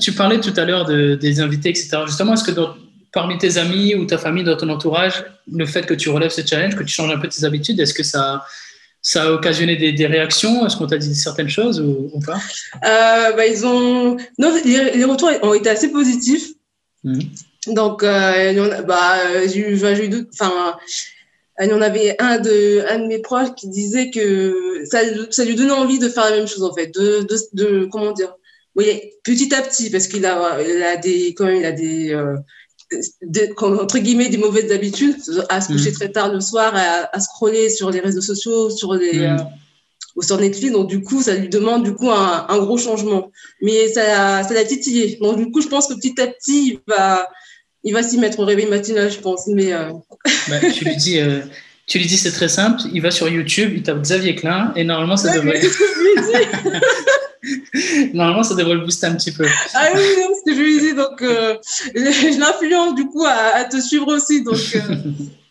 [0.00, 1.98] tu, parlais tout à l'heure de, des invités, etc.
[2.06, 2.52] Justement, est-ce que
[3.12, 6.46] parmi tes amis ou ta famille, dans ton entourage, le fait que tu relèves ce
[6.46, 8.44] challenge, que tu changes un peu tes habitudes, est-ce que ça,
[9.00, 10.66] ça a occasionné des, réactions?
[10.66, 12.38] Est-ce qu'on t'a dit certaines choses ou, pas?
[12.84, 14.16] Euh, bah, ils ont...
[14.38, 16.50] non, les, retours ont été assez positifs.
[17.04, 17.20] Mmh.
[17.68, 20.76] Donc, euh, bah, j'ai eu, eu enfin,
[21.60, 25.44] il y en avait un de, un de mes proches qui disait que ça, ça
[25.44, 28.32] lui donnait envie de faire la même chose, en fait, de, de, de comment dire,
[28.76, 28.86] oui,
[29.24, 32.36] petit à petit, parce qu'il a, il a des, quand même, il a des, euh,
[33.60, 35.16] entre guillemets, des mauvaises habitudes,
[35.48, 35.94] à se coucher mm.
[35.94, 39.22] très tard le soir, à, à, scroller sur les réseaux sociaux, sur les, mm.
[39.22, 39.36] euh,
[40.14, 40.72] ou sur Netflix.
[40.72, 43.32] Donc, du coup, ça lui demande, du coup, un, un gros changement.
[43.62, 45.18] Mais ça, ça l'a titillé.
[45.20, 47.28] Donc, du coup, je pense que petit à petit, il va,
[47.84, 49.46] il va s'y mettre au réveil matinal, je pense.
[49.48, 49.90] Mais euh,
[50.48, 51.40] bah, tu lui dis, euh,
[51.86, 52.82] tu lui dis c'est très simple.
[52.92, 55.60] Il va sur YouTube, il tape Xavier Klein et normalement ça devrait.
[58.12, 59.46] normalement ça devrait le booster un petit peu.
[59.74, 60.94] Ah oui, c'est ce que je lui dis.
[60.94, 61.56] Donc euh,
[61.94, 64.42] je l'influence du coup à, à, te suivre aussi.
[64.42, 64.56] Donc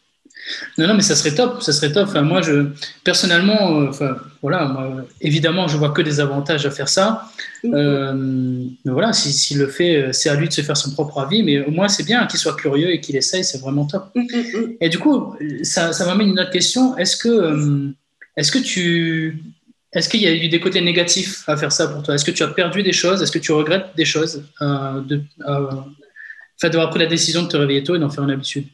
[0.77, 2.07] Non, non, mais ça serait top, ça serait top.
[2.07, 2.67] Enfin, moi, je,
[3.03, 7.29] personnellement, euh, enfin, voilà, évidemment, je vois que des avantages à faire ça.
[7.65, 10.91] Euh, mais voilà, s'il si, le fait, euh, c'est à lui de se faire son
[10.91, 13.85] propre avis, mais au moins, c'est bien qu'il soit curieux et qu'il essaye, c'est vraiment
[13.85, 14.09] top.
[14.15, 14.77] Mm-hmm.
[14.79, 16.95] Et du coup, ça, ça m'amène une autre question.
[16.97, 17.91] Est-ce que,
[18.35, 19.43] est-ce que tu,
[19.93, 22.15] est-ce qu'il y a eu des côtés négatifs à faire ça pour toi?
[22.15, 23.21] Est-ce que tu as perdu des choses?
[23.21, 25.21] Est-ce que tu regrettes des choses de,
[26.61, 28.65] d'avoir pris la décision de te réveiller tôt et d'en faire une habitude?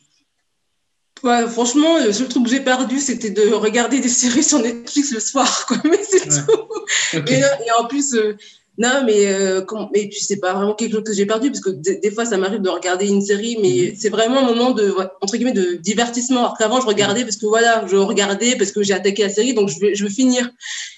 [1.23, 5.11] Ouais, franchement, le seul truc que j'ai perdu, c'était de regarder des séries sur Netflix
[5.13, 5.77] le soir, quoi.
[5.85, 7.21] Mais c'est tout.
[7.27, 7.41] Et,
[7.79, 8.35] en plus, euh,
[8.77, 9.61] non, mais, euh,
[9.93, 12.37] mais puis c'est pas vraiment quelque chose que j'ai perdu, parce que des fois, ça
[12.37, 13.95] m'arrive de regarder une série, mais mhm.
[13.97, 16.39] c'est vraiment un moment de, entre guillemets, de divertissement.
[16.39, 19.53] Alors qu'avant, je regardais parce que voilà, je regardais parce que j'ai attaqué la série,
[19.53, 20.49] donc je veux, je veux finir.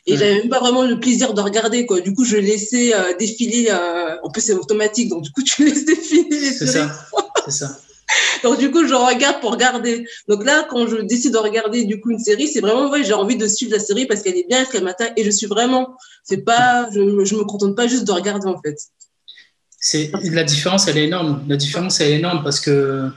[0.08, 2.00] Et j'avais même pas vraiment le plaisir de regarder, quoi.
[2.00, 3.70] Du coup, je laissais euh, défiler,
[4.24, 6.56] en plus, c'est automatique, donc du coup, tu laisses défiler les séries.
[6.58, 6.92] C'est ça.
[7.46, 7.78] C'est ça.
[8.44, 10.06] Donc, du coup, je regarde pour regarder.
[10.28, 13.14] Donc là, quand je décide de regarder, du coup, une série, c'est vraiment, ouais, j'ai
[13.14, 15.96] envie de suivre la série parce qu'elle est bien, qu'elle m'attaque et je suis vraiment,
[16.24, 18.78] c'est pas, je, je me contente pas juste de regarder, en fait.
[19.80, 21.44] C'est, la différence, elle est énorme.
[21.48, 23.10] La différence, elle est énorme parce que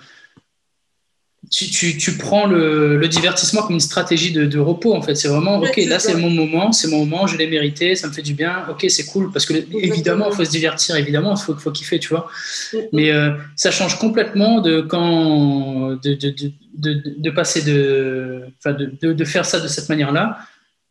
[1.50, 5.14] tu, tu, prends le, le, divertissement comme une stratégie de, de repos, en fait.
[5.14, 8.12] C'est vraiment, OK, là, c'est mon moment, c'est mon moment, je l'ai mérité, ça me
[8.12, 9.30] fait du bien, OK, c'est cool.
[9.32, 12.28] Parce que, évidemment, il faut se divertir, évidemment, il faut, faut kiffer, tu vois.
[12.92, 15.98] Mais euh, ça change complètement de quand.
[16.02, 20.38] de, de, de passer de, de, de, faire ça de cette manière-là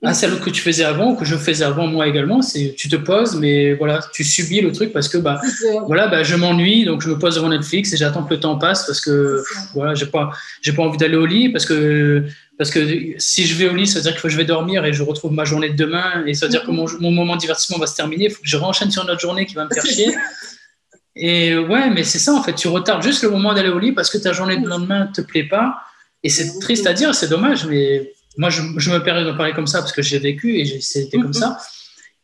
[0.03, 2.95] à celle que tu faisais avant, que je faisais avant moi également, c'est tu te
[2.95, 5.41] poses, mais voilà, tu subis le truc parce que bah
[5.87, 8.59] voilà, bah, je m'ennuie, donc je me pose devant Netflix et j'attends que le temps
[8.59, 9.41] passe parce que
[9.73, 10.29] voilà, j'ai pas
[10.61, 12.23] j'ai pas envie d'aller au lit parce que
[12.59, 14.93] parce que si je vais au lit, ça veut dire que je vais dormir et
[14.93, 17.41] je retrouve ma journée de demain et ça veut dire que mon, mon moment de
[17.41, 19.65] divertissement va se terminer, il faut que je renchaîne sur une autre journée qui va
[19.65, 20.13] me faire chier.
[21.19, 23.91] Et ouais, mais c'est ça en fait, tu retardes juste le moment d'aller au lit
[23.91, 25.77] parce que ta journée de lendemain te plaît pas
[26.23, 29.67] et c'est triste à dire, c'est dommage, mais moi, je, me permets de parler comme
[29.67, 31.57] ça parce que j'ai vécu et c'était comme ça.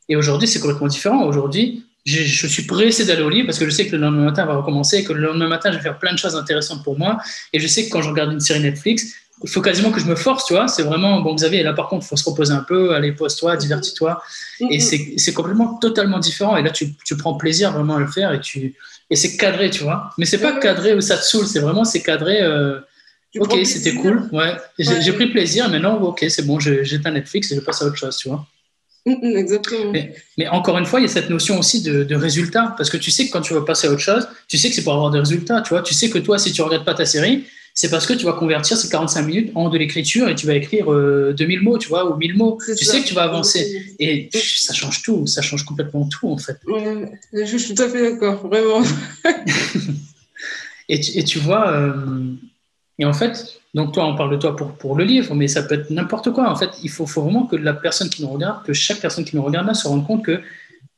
[0.09, 1.23] Et aujourd'hui, c'est complètement différent.
[1.25, 4.45] Aujourd'hui, je, suis pressé d'aller au lit parce que je sais que le lendemain matin
[4.45, 6.97] va recommencer et que le lendemain matin, je vais faire plein de choses intéressantes pour
[6.97, 7.17] moi.
[7.51, 10.05] Et je sais que quand je regarde une série Netflix, il faut quasiment que je
[10.05, 10.67] me force, tu vois.
[10.67, 13.57] C'est vraiment, bon, Xavier, là, par contre, il faut se reposer un peu, allez, pose-toi,
[13.57, 14.21] divertis-toi.
[14.69, 16.55] Et c'est complètement, totalement différent.
[16.57, 18.75] Et là, tu, tu, prends plaisir vraiment à le faire et, tu,
[19.09, 20.11] et c'est cadré, tu vois.
[20.17, 22.41] Mais c'est pas cadré où ça te saoule, c'est vraiment, c'est cadré.
[22.41, 22.79] Euh,
[23.39, 24.29] ok, c'était cool.
[24.31, 24.55] Ouais.
[24.77, 25.69] J'ai pris plaisir.
[25.69, 28.45] Maintenant, ok, c'est bon, j'éteins Netflix et je passe à autre chose, tu vois.
[29.05, 29.91] Exactement.
[30.37, 32.73] Mais, encore une fois, il y a cette notion aussi de, résultat.
[32.77, 34.75] Parce que tu sais que quand tu vas passer à autre chose, tu sais que
[34.75, 35.61] c'est pour avoir des résultats.
[35.61, 38.05] Tu vois, tu sais que toi, si tu ne regardes pas ta série, c'est parce
[38.05, 40.93] que tu vas convertir ces 45 minutes en de l'écriture et tu vas écrire 2000
[40.93, 42.59] euh, mots, tu vois, ou 1000 mots.
[42.65, 43.95] Tu sais que tu vas avancer.
[43.99, 45.25] Et ça change tout.
[45.27, 46.57] Ça change complètement tout, en fait.
[47.33, 48.83] je suis tout à fait d'accord, vraiment.
[50.89, 51.71] et, tu, et, tu, vois.
[51.71, 52.35] Euh,
[52.99, 55.63] et en fait, donc toi, on parle de toi pour, pour le livre, mais ça
[55.63, 56.49] peut être n'importe quoi.
[56.49, 59.25] En fait, il faut, faut, vraiment que la personne qui nous regarde, que chaque personne
[59.25, 60.41] qui nous regarde là se rende compte que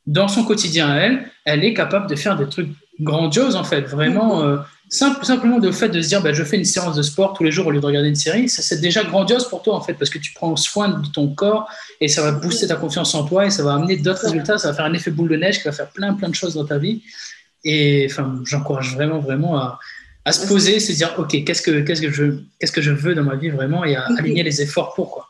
[0.06, 3.82] dans son quotidien à elle, elle est capable de faire des trucs grandioses, en fait.
[3.82, 4.48] Vraiment, mm-hmm.
[4.48, 4.58] euh,
[4.90, 7.44] simple, simplement le fait de se dire, bah, je fais une séance de sport tous
[7.44, 9.82] les jours au lieu de regarder une série, ça c'est déjà grandiose pour toi, en
[9.82, 11.70] fait, parce que tu prends soin de ton corps
[12.02, 14.70] et ça va booster ta confiance en toi et ça va amener d'autres résultats, ça
[14.70, 16.66] va faire un effet boule de neige qui va faire plein, plein de choses dans
[16.66, 17.02] ta vie.
[17.64, 19.80] Et enfin, j'encourage vraiment, vraiment à,
[20.26, 23.14] à se poser, se dire ok, qu'est-ce que qu'est-ce que je qu'est-ce que je veux
[23.14, 25.30] dans ma vie vraiment et à aligner les efforts pour quoi.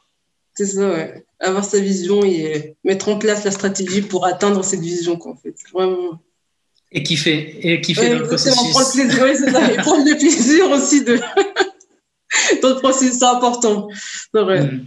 [0.53, 1.25] C'est ça, ouais.
[1.41, 5.36] Avoir sa vision et mettre en place la stratégie pour atteindre cette vision quoi, en
[5.36, 5.55] fait.
[5.73, 6.21] Vraiment.
[6.93, 8.71] Et kiffer, et kiffer dans le processus.
[8.71, 9.73] Prendre plaisir, ça.
[9.73, 11.17] Et prendre le plaisir aussi de
[12.62, 13.89] dans le processus, c'est important.
[14.34, 14.62] C'est vrai.
[14.62, 14.86] Hmm.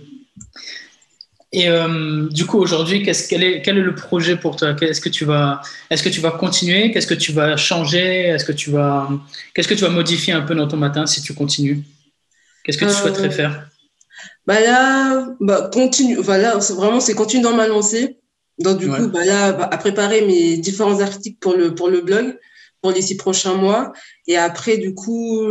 [1.51, 4.75] Et euh, du coup, aujourd'hui, quest quel, est, quel est le projet pour toi?
[4.81, 6.91] Est-ce que tu vas, est-ce que tu vas continuer?
[6.91, 8.27] Qu'est-ce que tu vas changer?
[8.27, 9.09] Est-ce que tu vas,
[9.55, 11.83] qu'est-ce que tu vas modifier un peu dans ton matin si tu continues?
[12.65, 13.71] Qu'est-ce que tu souhaiterais faire?
[14.47, 16.17] Bah là, bah continue.
[16.17, 18.19] Voilà, vraiment, c'est continuer dans ma lancée.
[18.59, 22.03] Donc du coup, bah là, bah, à préparer mes différents articles pour le pour le
[22.03, 22.37] blog
[22.83, 23.93] pour les six prochains mois.
[24.27, 25.47] Et après, du coup,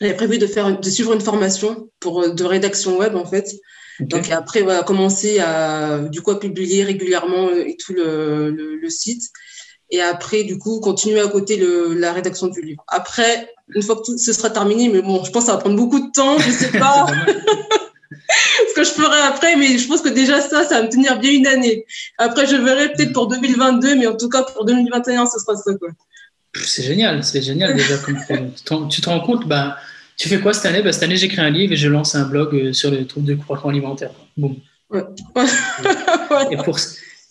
[0.00, 3.54] j'avais prévu de faire de suivre une formation pour de rédaction web en fait.
[4.00, 8.90] Donc après, va commencer à du coup à publier régulièrement euh, et tout le, le,
[8.90, 9.30] site.
[9.90, 12.84] Et après, du coup, continuer à côté le, la rédaction du livre.
[12.88, 15.58] Après, une fois que tout ce sera terminé, mais bon, je pense que ça va
[15.58, 17.06] prendre beaucoup de temps, je sais pas
[18.68, 21.18] ce que je ferai après, mais je pense que déjà ça, ça va me tenir
[21.18, 21.86] bien une année.
[22.18, 25.74] Après, je verrai peut-être pour 2022, mais en tout cas pour 2021, ce sera ça
[25.74, 25.88] quoi.
[26.64, 27.96] C'est génial, c'est génial déjà.
[27.98, 29.76] Comme tu te rends compte, bah,
[30.16, 30.82] tu fais quoi cette année?
[30.82, 33.26] Bah, Cette année, j'écris un livre et je lance un blog euh, sur les troubles
[33.26, 34.10] de comportement alimentaire.
[34.36, 34.56] Boum.
[36.50, 36.78] et, pour,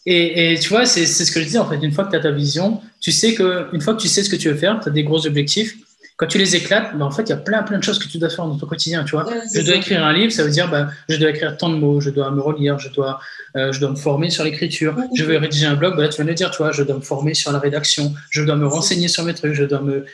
[0.06, 1.78] et, et, tu vois, c'est ce que je dis en fait.
[1.78, 4.24] Une fois que tu as ta vision, tu sais que, une fois que tu sais
[4.24, 5.76] ce que tu veux faire, tu as des gros objectifs.
[6.18, 8.08] Quand tu les éclates, bah, en fait, il y a plein, plein de choses que
[8.08, 9.04] tu dois faire dans ton quotidien.
[9.04, 11.70] Tu vois, je dois écrire un livre, ça veut dire, bah, je dois écrire tant
[11.70, 13.20] de mots, je dois me relire, je dois,
[13.58, 14.96] euh, je dois me former sur l'écriture.
[15.14, 16.96] Je veux rédiger un blog, bah, tu viens de le dire, tu vois, je dois
[16.96, 20.06] me former sur la rédaction, je dois me renseigner sur mes trucs, je dois me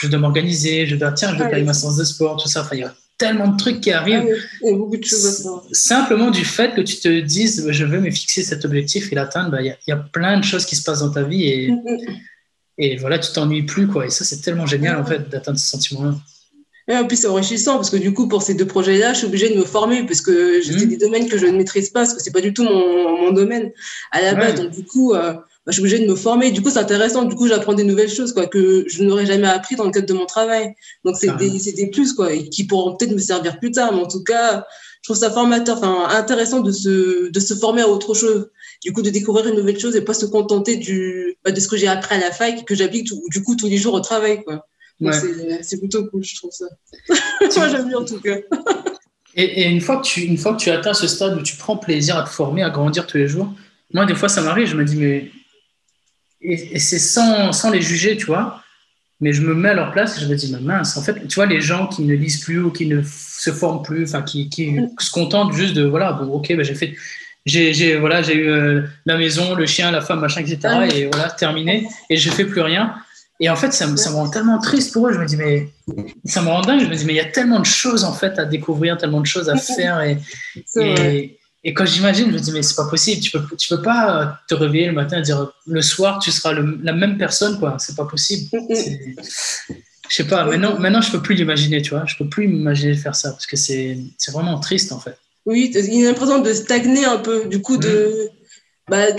[0.00, 2.62] je dois m'organiser, je dois, tiens, je dois payer ma séance de sport, tout ça.
[2.62, 4.24] Enfin, il y a tellement de trucs qui arrivent.
[4.62, 7.84] il y a beaucoup de choses à Simplement du fait que tu te dises, je
[7.84, 10.76] veux me fixer cet objectif et l'atteindre, bah, il, y a, plein de choses qui
[10.76, 11.98] se passent dans ta vie et, mm, mm.
[12.78, 13.86] et voilà, tu t'ennuies plus.
[13.86, 14.06] Quoi.
[14.06, 16.14] Et ça, c'est tellement génial, en fait, d'atteindre ce sentiment-là.
[16.88, 19.26] Et en plus, c'est enrichissant parce que du coup, pour ces deux projets-là, je suis
[19.26, 20.88] obligée de me former parce que j'ai mm.
[20.88, 23.32] des domaines que je ne maîtrise pas parce que c'est pas du tout mon, mon
[23.32, 23.72] domaine
[24.12, 24.54] à la base.
[24.60, 25.34] Donc, du coup, euh,
[25.66, 26.52] bah, je suis obligée de me former.
[26.52, 27.24] Du coup, c'est intéressant.
[27.24, 30.06] Du coup, j'apprends des nouvelles choses quoi, que je n'aurais jamais appris dans le cadre
[30.06, 30.72] de mon travail.
[31.04, 31.34] Donc, c'est ah.
[31.34, 33.92] des, des, plus quoi, qui pourront peut-être me servir plus tard.
[33.92, 34.64] Mais en tout cas,
[35.02, 38.48] je trouve ça formateur, enfin, intéressant de se, de se former à autre chose.
[38.84, 41.66] Du coup, de découvrir une nouvelle chose et pas se contenter du, bah, de ce
[41.66, 44.44] que j'ai appris à la fac que j'applique du coup tous les jours au travail.
[44.44, 44.64] Quoi.
[45.62, 46.66] C'est plutôt cool, je trouve ça.
[47.56, 48.36] Moi, j'aime bien en tout cas.
[49.34, 51.56] et, et, une, fois que tu, une fois que tu atteins ce stade où tu
[51.56, 53.52] prends plaisir à te former, à grandir tous les jours,
[53.92, 55.30] moi, des fois, ça m'arrive, je me dis, mais
[56.46, 58.62] et, c'est sans, sans, les juger, tu vois.
[59.20, 61.34] Mais je me mets à leur place et je me dis, mince, en fait, tu
[61.36, 64.48] vois, les gens qui ne lisent plus ou qui ne se forment plus, enfin, qui,
[64.50, 66.94] qui se contentent juste de, voilà, bon, ok, ben, j'ai fait,
[67.46, 70.58] j'ai, voilà, j'ai eu euh, la maison, le chien, la femme, machin, etc.
[70.64, 71.86] Ah et voilà, terminé.
[72.10, 72.94] Et je fais plus rien.
[73.38, 75.12] Et en fait, ça, ça, me rend tellement triste pour eux.
[75.12, 75.68] Je me dis, mais
[76.24, 76.80] ça me rend dingue.
[76.80, 79.20] Je me dis, mais il y a tellement de choses en fait à découvrir, tellement
[79.20, 80.00] de choses à faire.
[80.00, 80.18] Et,
[80.76, 83.82] et, et quand j'imagine, je me dis, mais c'est pas possible, tu peux, tu peux
[83.82, 87.58] pas euh, te réveiller le matin et dire le soir, tu seras la même personne,
[87.58, 87.74] quoi.
[87.80, 88.56] C'est pas possible.
[90.08, 92.04] Je sais pas, maintenant, maintenant, je peux plus l'imaginer, tu vois.
[92.06, 93.98] Je peux plus imaginer faire ça parce que c'est
[94.28, 95.18] vraiment triste, en fait.
[95.44, 98.30] Oui, il y a l'impression de stagner un peu, du coup, de.
[98.88, 99.10] Bah,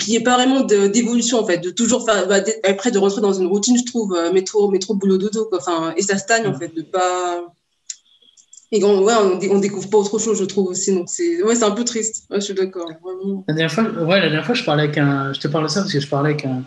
[0.00, 3.32] qui est pas vraiment d'évolution en fait, de toujours faire, bah, après de rentrer dans
[3.32, 5.58] une routine, je trouve, euh, métro, métro, boulot, dodo, quoi.
[5.60, 7.44] Enfin, et ça stagne en fait, de pas,
[8.74, 9.12] et on, ouais,
[9.50, 10.94] on, découvre pas autre chose, je trouve aussi.
[10.94, 12.24] Donc c'est ouais, un peu triste.
[12.30, 12.88] je suis d'accord.
[13.46, 15.32] La dernière fois, ouais, la dernière fois, je parlais avec un.
[15.34, 16.64] Je te parle de ça parce que je parlais avec un,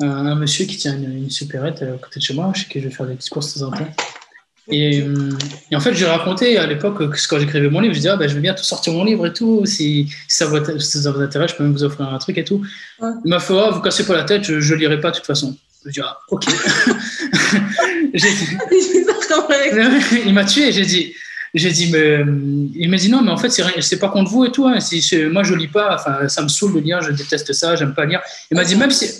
[0.00, 2.88] un, monsieur qui tient une, une supérette à côté de chez moi, chez qui je
[2.88, 3.88] vais faire des discours de temps en temps.
[4.68, 5.02] Et,
[5.70, 8.16] et, en fait, j'ai raconté à l'époque que quand j'écrivais mon livre, je disais ah,
[8.16, 9.64] ben, je vais bientôt sortir mon livre et tout.
[9.66, 12.62] Si, ça, vous, ça vous intéresse, je peux même vous offrir un truc et tout.
[13.00, 15.26] Il m'a fait oh, vous cassez pas la tête, je, ne lirai pas de toute
[15.26, 15.56] façon.
[15.84, 16.44] Je dis ah, ok.
[20.26, 20.72] il m'a tué.
[20.72, 21.14] J'ai dit
[21.54, 22.20] j'ai dit, mais
[22.74, 24.66] il m'a dit non, mais en fait, c'est pas contre vous et tout.
[24.66, 24.78] Hein.
[25.30, 25.96] moi, je lis pas.
[25.96, 27.02] Enfin, ça me saoule de lire.
[27.02, 27.76] Je déteste ça.
[27.76, 28.22] J'aime pas lire.
[28.50, 29.10] Il m'a dit même si,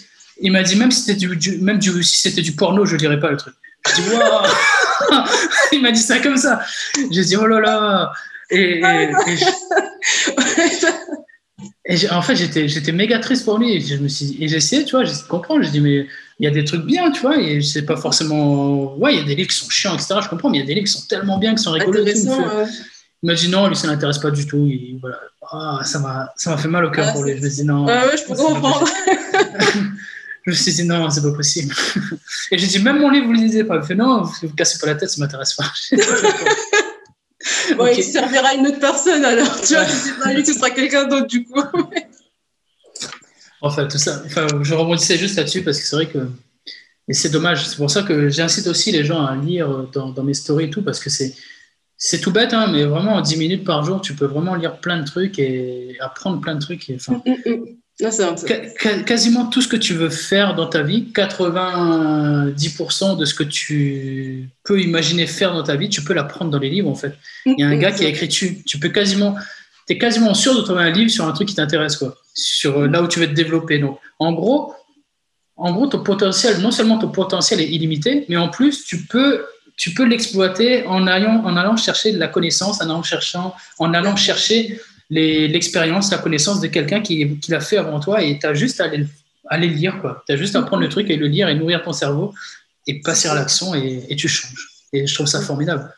[0.40, 3.20] il m'a dit même si c'était du, même du, si c'était du porno, je lirais
[3.20, 3.55] pas le truc.
[3.87, 4.46] Je dis waouh.
[5.72, 6.62] il m'a dit ça comme ça.
[7.11, 8.12] J'ai dit oh là là.
[8.51, 8.81] Et,
[11.85, 13.72] et, en fait, j'étais, j'étais méga triste pour lui.
[13.72, 15.62] Et je me suis, et j'ai essayé, tu vois, j'ai essayé de comprendre.
[15.64, 16.07] Je dis mais
[16.38, 18.97] il y a des trucs bien, tu vois, et c'est pas forcément.
[18.97, 20.16] Ouais, il y a des livres qui sont chiants, etc.
[20.23, 22.05] Je comprends, mais il y a des livres qui sont tellement bien, qui sont rigolos.
[22.05, 24.66] Il m'a dit non, lui, ça l'intéresse pas du tout.
[24.66, 25.21] Et voilà.
[25.53, 27.37] Ah, ça m'a fait mal au cœur ah, pour lui.
[27.37, 27.87] Je me suis dit non.
[27.88, 28.88] Ah ouais, je peux comprendre.
[30.47, 31.75] je me suis dit non, c'est pas possible.
[32.51, 33.77] Et j'ai dit même mon livre, vous le lisez pas.
[33.77, 35.71] Il fait non, vous vous cassez pas la tête, ça m'intéresse pas.
[37.79, 39.61] ouais, il servira à une autre personne alors.
[39.61, 39.85] Tu vois,
[40.25, 41.62] pas lui, ce sera quelqu'un d'autre du coup.
[43.62, 44.22] Enfin, tout ça.
[44.27, 46.18] Enfin, je rebondissais juste là-dessus parce que c'est vrai que.
[47.09, 47.66] Et c'est dommage.
[47.66, 50.70] C'est pour ça que j'incite aussi les gens à lire dans, dans, mes stories et
[50.70, 51.35] tout parce que c'est.
[52.05, 54.79] C'est tout bête, hein, mais vraiment en 10 minutes par jour, tu peux vraiment lire
[54.79, 56.90] plein de trucs et apprendre plein de trucs.
[56.90, 57.64] Et, enfin, mm, mm,
[58.01, 59.05] mm.
[59.05, 64.48] quasiment tout ce que tu veux faire dans ta vie, 90% de ce que tu
[64.64, 67.14] peux imaginer faire dans ta vie, tu peux l'apprendre dans les livres en fait.
[67.46, 68.64] Il y a un gars qui a écrit dessus.
[68.66, 69.37] Tu peux quasiment
[69.87, 72.81] tu es quasiment sûr de trouver un livre sur un truc qui t'intéresse, quoi, sur
[72.81, 73.79] euh, là où tu veux te développer.
[73.79, 74.75] Donc, en gros,
[75.57, 79.45] en gros, ton potentiel, non seulement ton potentiel est illimité, mais en plus, tu peux,
[79.77, 83.95] tu peux l'exploiter en allant, en allant chercher de la connaissance, en allant, cherchant, en
[83.95, 88.47] allant chercher l'expérience, la connaissance de quelqu'un qui, qui l'a fait avant toi et tu
[88.47, 89.07] as juste à aller,
[89.49, 90.01] aller le lire.
[90.27, 92.33] Tu as juste à prendre le truc et le lire et nourrir ton cerveau
[92.87, 94.68] et passer à l'action et, tu changes.
[94.92, 95.95] Et je trouve ça formidable.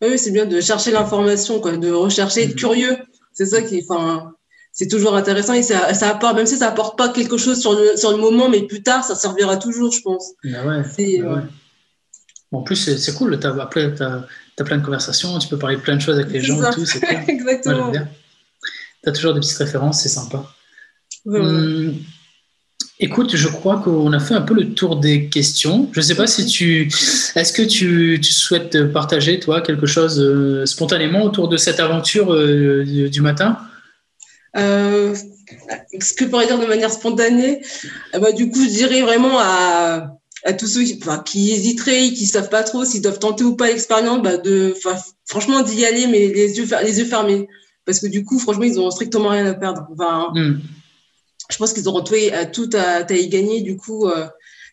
[0.00, 2.54] Oui, c'est bien de chercher l'information, de rechercher, mm.
[2.54, 2.96] curieux.
[3.32, 4.32] C'est ça qui, enfin,
[4.72, 7.72] c'est toujours intéressant et ça, ça, apporte, même si ça apporte pas quelque chose sur
[7.72, 10.32] le, sur le moment, mais plus tard, ça servira toujours, je pense.
[10.44, 11.42] Ouais, bah ouais.
[12.52, 13.38] en plus, c'est cool.
[13.40, 16.40] Tu as, as, plein de conversations, tu peux parler de plein de choses avec les
[16.40, 16.84] gens et tout.
[17.28, 17.92] Exactement.
[17.92, 20.44] tu as toujours des petites références, c'est sympa.
[21.26, 21.94] Hum,
[23.00, 25.88] écoute, je crois qu'on a fait un peu le tour des questions.
[25.92, 26.90] Je ne sais pas si tu.
[27.34, 32.32] Est-ce que tu, tu, souhaites partager, toi, quelque chose euh, spontanément autour de cette aventure
[32.32, 33.58] euh, du, matin?
[34.56, 35.14] Euh,
[36.00, 37.62] Ce que je pourrais dire de manière spontanée,
[38.12, 42.28] bah, du coup, je dirais vraiment à, à tous ceux qui, qui hésiteraient, qui ne
[42.28, 44.74] savent pas trop s'ils doivent tenter ou pas l'expérience, bah, de,
[45.26, 47.48] franchement, d'y aller, mais les yeux, les yeux fermés
[47.88, 49.88] parce que du coup, franchement, ils ont strictement rien à perdre.
[49.90, 50.60] Enfin, hmm.
[51.50, 54.26] Je pense qu'ils auront tout, à, tout à, y gagner, du coup, euh,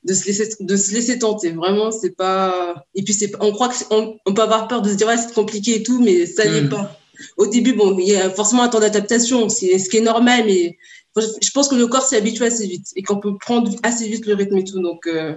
[0.04, 1.52] de, se laisser, de se laisser tenter.
[1.52, 2.76] Vraiment, c'est pas.
[2.94, 5.76] Et puis, on croit qu'on on peut avoir peur de se dire, ouais, c'est compliqué
[5.76, 6.70] et tout, mais ça n'est hmm.
[6.70, 7.00] pas.
[7.38, 10.44] Au début, bon, il y a forcément un temps d'adaptation, c'est ce qui est normal,
[10.46, 10.78] mais
[11.16, 14.26] je pense que le corps s'est habitué assez vite et qu'on peut prendre assez vite
[14.26, 14.82] le rythme et tout.
[14.82, 15.34] Donc, ne euh,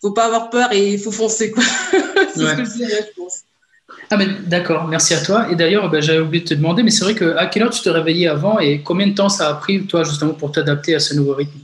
[0.00, 1.62] faut pas avoir peur et il faut foncer, quoi.
[2.34, 3.40] c'est ce que je dirais, je pense.
[4.10, 5.50] Ah d'accord, merci à toi.
[5.50, 7.70] Et d'ailleurs, ben, j'avais oublié de te demander, mais c'est vrai que à quelle heure
[7.70, 10.94] tu te réveillais avant et combien de temps ça a pris, toi, justement, pour t'adapter
[10.94, 11.58] à ce nouveau rythme?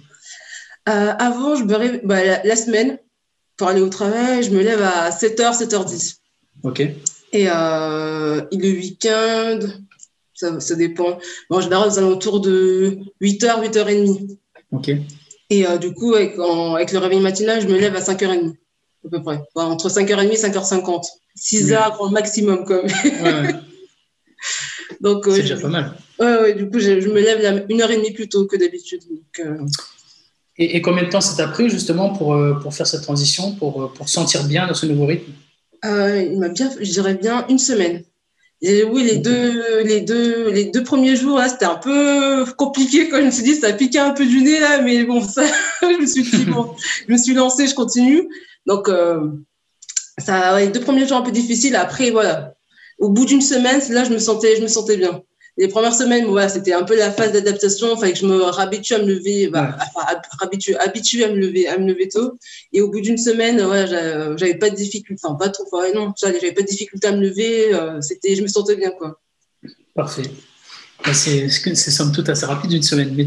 [0.88, 2.98] Euh, Avant, je me réveille, bah, la, semaine,
[3.58, 6.16] pour aller au travail, je me lève à 7h, 7h10.
[6.62, 6.82] Ok.
[7.32, 9.58] Et euh, le week-end,
[10.34, 11.18] ça, ça, dépend.
[11.50, 14.36] Bon, en général, aux alentours de 8h, 8h30.
[14.72, 14.90] Ok.
[15.50, 18.54] Et euh, du coup, avec, avec, le réveil matinal, je me lève à 5h30,
[19.06, 19.40] à peu près.
[19.54, 21.04] entre 5h30 et 5h50.
[21.34, 22.86] 6 heures au maximum, comme.
[22.86, 23.54] Ouais,
[25.00, 25.94] Donc, c'est déjà pas mal.
[26.18, 29.00] Ouais, ouais, du coup, je, me lève une heure et demie plus tôt que d'habitude.
[29.40, 29.58] Euh.
[30.56, 33.82] Et, combien de temps ça t'a pris justement pour, euh, pour faire cette transition, pour,
[33.82, 35.32] euh, pour sentir bien dans ce nouveau rythme?
[35.84, 38.02] Il m'a bien, je dirais bien une semaine.
[38.60, 43.08] Et oui, les, deux, les, deux, les deux premiers jours, c'était un peu compliqué.
[43.08, 45.44] Quand je me suis dit, ça piquait un peu du nez, là, mais bon, ça,
[45.82, 46.74] je me suis dit, bon,
[47.06, 48.28] je me suis lancée, je continue.
[48.66, 48.90] Donc,
[50.18, 51.76] ça, les deux premiers jours un peu difficiles.
[51.76, 52.54] Après, voilà,
[52.98, 55.22] au bout d'une semaine, là, je me sentais, je me sentais bien.
[55.58, 57.88] Les premières semaines, voilà, c'était un peu la phase d'adaptation.
[57.94, 61.78] Il fallait que je me réhabitue à me lever, bah, enfin, à me lever, à
[61.78, 62.38] me lever tôt.
[62.72, 66.12] Et au bout d'une semaine, voilà, j'avais pas de difficulté, enfin, pas trop, enfin, non,
[66.16, 67.74] j'avais pas de difficulté à me lever.
[67.74, 69.20] Euh, c'était, je me sentais bien, quoi.
[69.96, 70.30] Parfait.
[71.04, 73.26] Bah, c'est, somme toute assez rapide une semaine, mais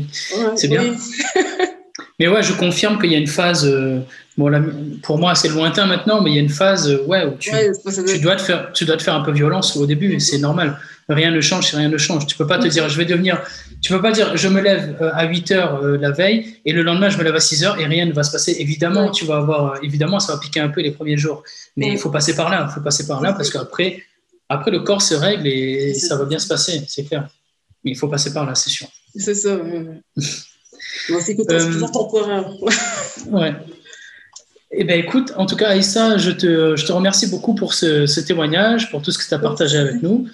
[0.56, 0.84] c'est bien.
[2.20, 3.66] mais ouais, je confirme qu'il y a une phase.
[3.66, 4.00] Euh,
[5.04, 7.52] pour moi, c'est lointain maintenant, mais il y a une phase euh, ouais, où tu,
[8.22, 10.80] dois te faire, tu dois te faire un peu violence au début, c'est normal.
[11.14, 12.26] Rien ne change rien ne change.
[12.26, 13.42] Tu peux pas te dire, je vais devenir.
[13.82, 16.74] Tu peux pas dire, je me lève euh, à 8 heures euh, la veille et
[16.74, 18.56] le lendemain, je me lève à 6 heures et rien ne va se passer.
[18.60, 21.44] Évidemment, tu vas avoir, évidemment, ça va piquer un peu les premiers jours.
[21.78, 22.68] Mais il faut passer par là.
[22.70, 24.04] Il faut passer par là parce qu'après,
[24.50, 27.28] après, le corps se règle et ça va bien se passer, c'est clair.
[27.84, 28.88] Mais il faut passer par là, c'est sûr.
[29.16, 29.58] C'est ça.
[30.18, 32.50] c'est toujours temporaire.
[33.28, 33.54] ouais.
[34.74, 38.20] Eh bien, écoute, en tout cas, Aïssa, je te, je te remercie beaucoup pour ce,
[38.22, 40.28] témoignage, pour tout ce que tu as partagé avec nous.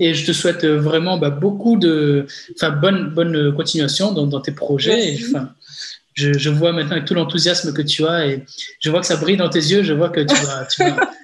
[0.00, 2.26] Et je te souhaite vraiment bah, beaucoup de.
[2.54, 5.18] Enfin, bonne, bonne continuation dans, dans tes projets.
[5.28, 5.50] enfin,
[6.14, 8.44] je, je, vois maintenant avec tout l'enthousiasme que tu as et
[8.80, 9.82] je vois que ça brille dans tes yeux.
[9.82, 11.08] Je vois que tu vas, tu vas,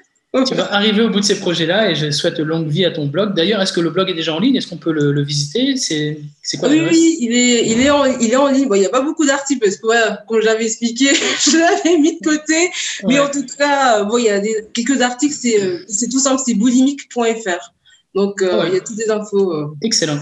[0.44, 3.06] tu vas arriver au bout de ces projets-là et je souhaite longue vie à ton
[3.06, 3.34] blog.
[3.34, 4.56] D'ailleurs, est-ce que le blog est déjà en ligne?
[4.56, 5.76] Est-ce qu'on peut le, visiter?
[5.76, 6.16] C'est
[6.58, 8.68] quoi Oui, oui il, est, il, est en, il est en ligne.
[8.74, 11.06] il n'y a pas beaucoup d'articles parce que, comme j'avais expliqué,
[11.44, 12.70] je l'avais mis de côté.
[13.06, 16.42] Mais en tout cas, bon, il y a des, quelques articles, c'est euh, tout simple,
[16.44, 17.72] c'est boulimique.fr.
[18.14, 19.52] Donc, euh, ah il y a toutes les infos.
[19.52, 19.76] Euh.
[19.82, 20.18] Excellent.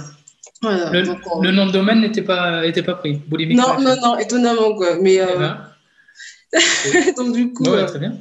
[0.63, 3.15] le, nom de domaine n'était pas, était pas pris.
[3.27, 3.59] Boulimique.
[3.59, 4.75] Non, non, non, étonnamment.
[4.75, 4.97] Quoi.
[5.01, 5.59] Mais, eh ben.
[7.17, 7.65] donc, du coup.
[7.65, 8.15] très bien.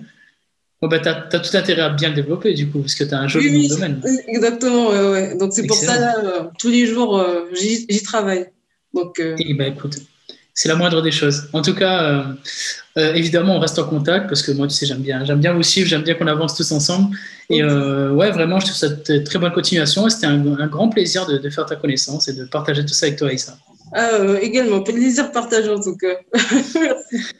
[0.84, 3.13] Oh bah, tu as, tout intérêt à bien le développer, du coup, parce que tu
[3.13, 4.01] as un joli oui, domaine.
[4.28, 5.38] Exactement, ouais, ouais.
[5.38, 8.47] Donc, c'est pour ça, là, euh, tous les jours, euh, j'y travaille.
[8.91, 9.36] Donc, euh...
[9.38, 9.97] Et bah, écoute,
[10.54, 11.47] c'est la moindre des choses.
[11.54, 12.26] En tout cas,
[12.97, 15.54] euh, évidemment, on reste en contact, parce que moi, tu sais, j'aime bien, j'aime bien
[15.54, 17.16] vous suivre, j'aime bien qu'on avance tous ensemble.
[17.49, 20.08] Et ouais, vraiment, je te souhaite très bonne continuation.
[20.10, 23.18] C'était un, grand plaisir de, de, faire ta connaissance et de partager tout ça avec
[23.18, 23.58] toi, Aïssa.
[23.93, 26.16] Ah, également, plaisir partagé en tout cas.
[26.34, 27.34] Merci.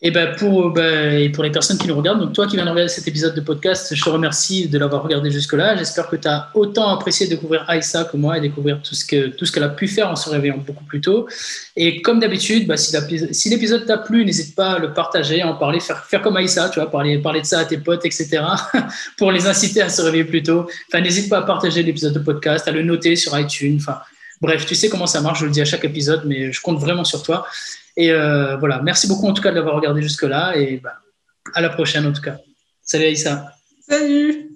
[0.00, 2.64] Et ben pour, ben, et pour les personnes qui nous regardent, donc toi qui viens
[2.64, 5.76] de regarder cet épisode de podcast, je te remercie de l'avoir regardé jusque-là.
[5.76, 9.34] J'espère que tu as autant apprécié découvrir Aïssa que moi et découvrir tout ce qu'elle
[9.34, 11.26] tout ce qu'elle a pu faire en se réveillant beaucoup plus tôt.
[11.74, 15.56] Et comme d'habitude, ben, si l'épisode t'a plu, n'hésite pas à le partager, à en
[15.56, 18.40] parler, faire, faire comme Aïssa, tu vois, parler, parler de ça à tes potes, etc.
[19.18, 20.68] pour les inciter à se réveiller plus tôt.
[20.86, 23.78] Enfin, n'hésite pas à partager l'épisode de podcast, à le noter sur iTunes.
[23.80, 23.98] Enfin,
[24.40, 26.78] bref, tu sais comment ça marche, je le dis à chaque épisode, mais je compte
[26.78, 27.48] vraiment sur toi.
[27.98, 31.00] Et euh, voilà, merci beaucoup en tout cas de l'avoir regardé jusque-là et bah,
[31.52, 32.38] à la prochaine en tout cas.
[32.80, 33.52] Salut Aïssa.
[33.80, 34.47] Salut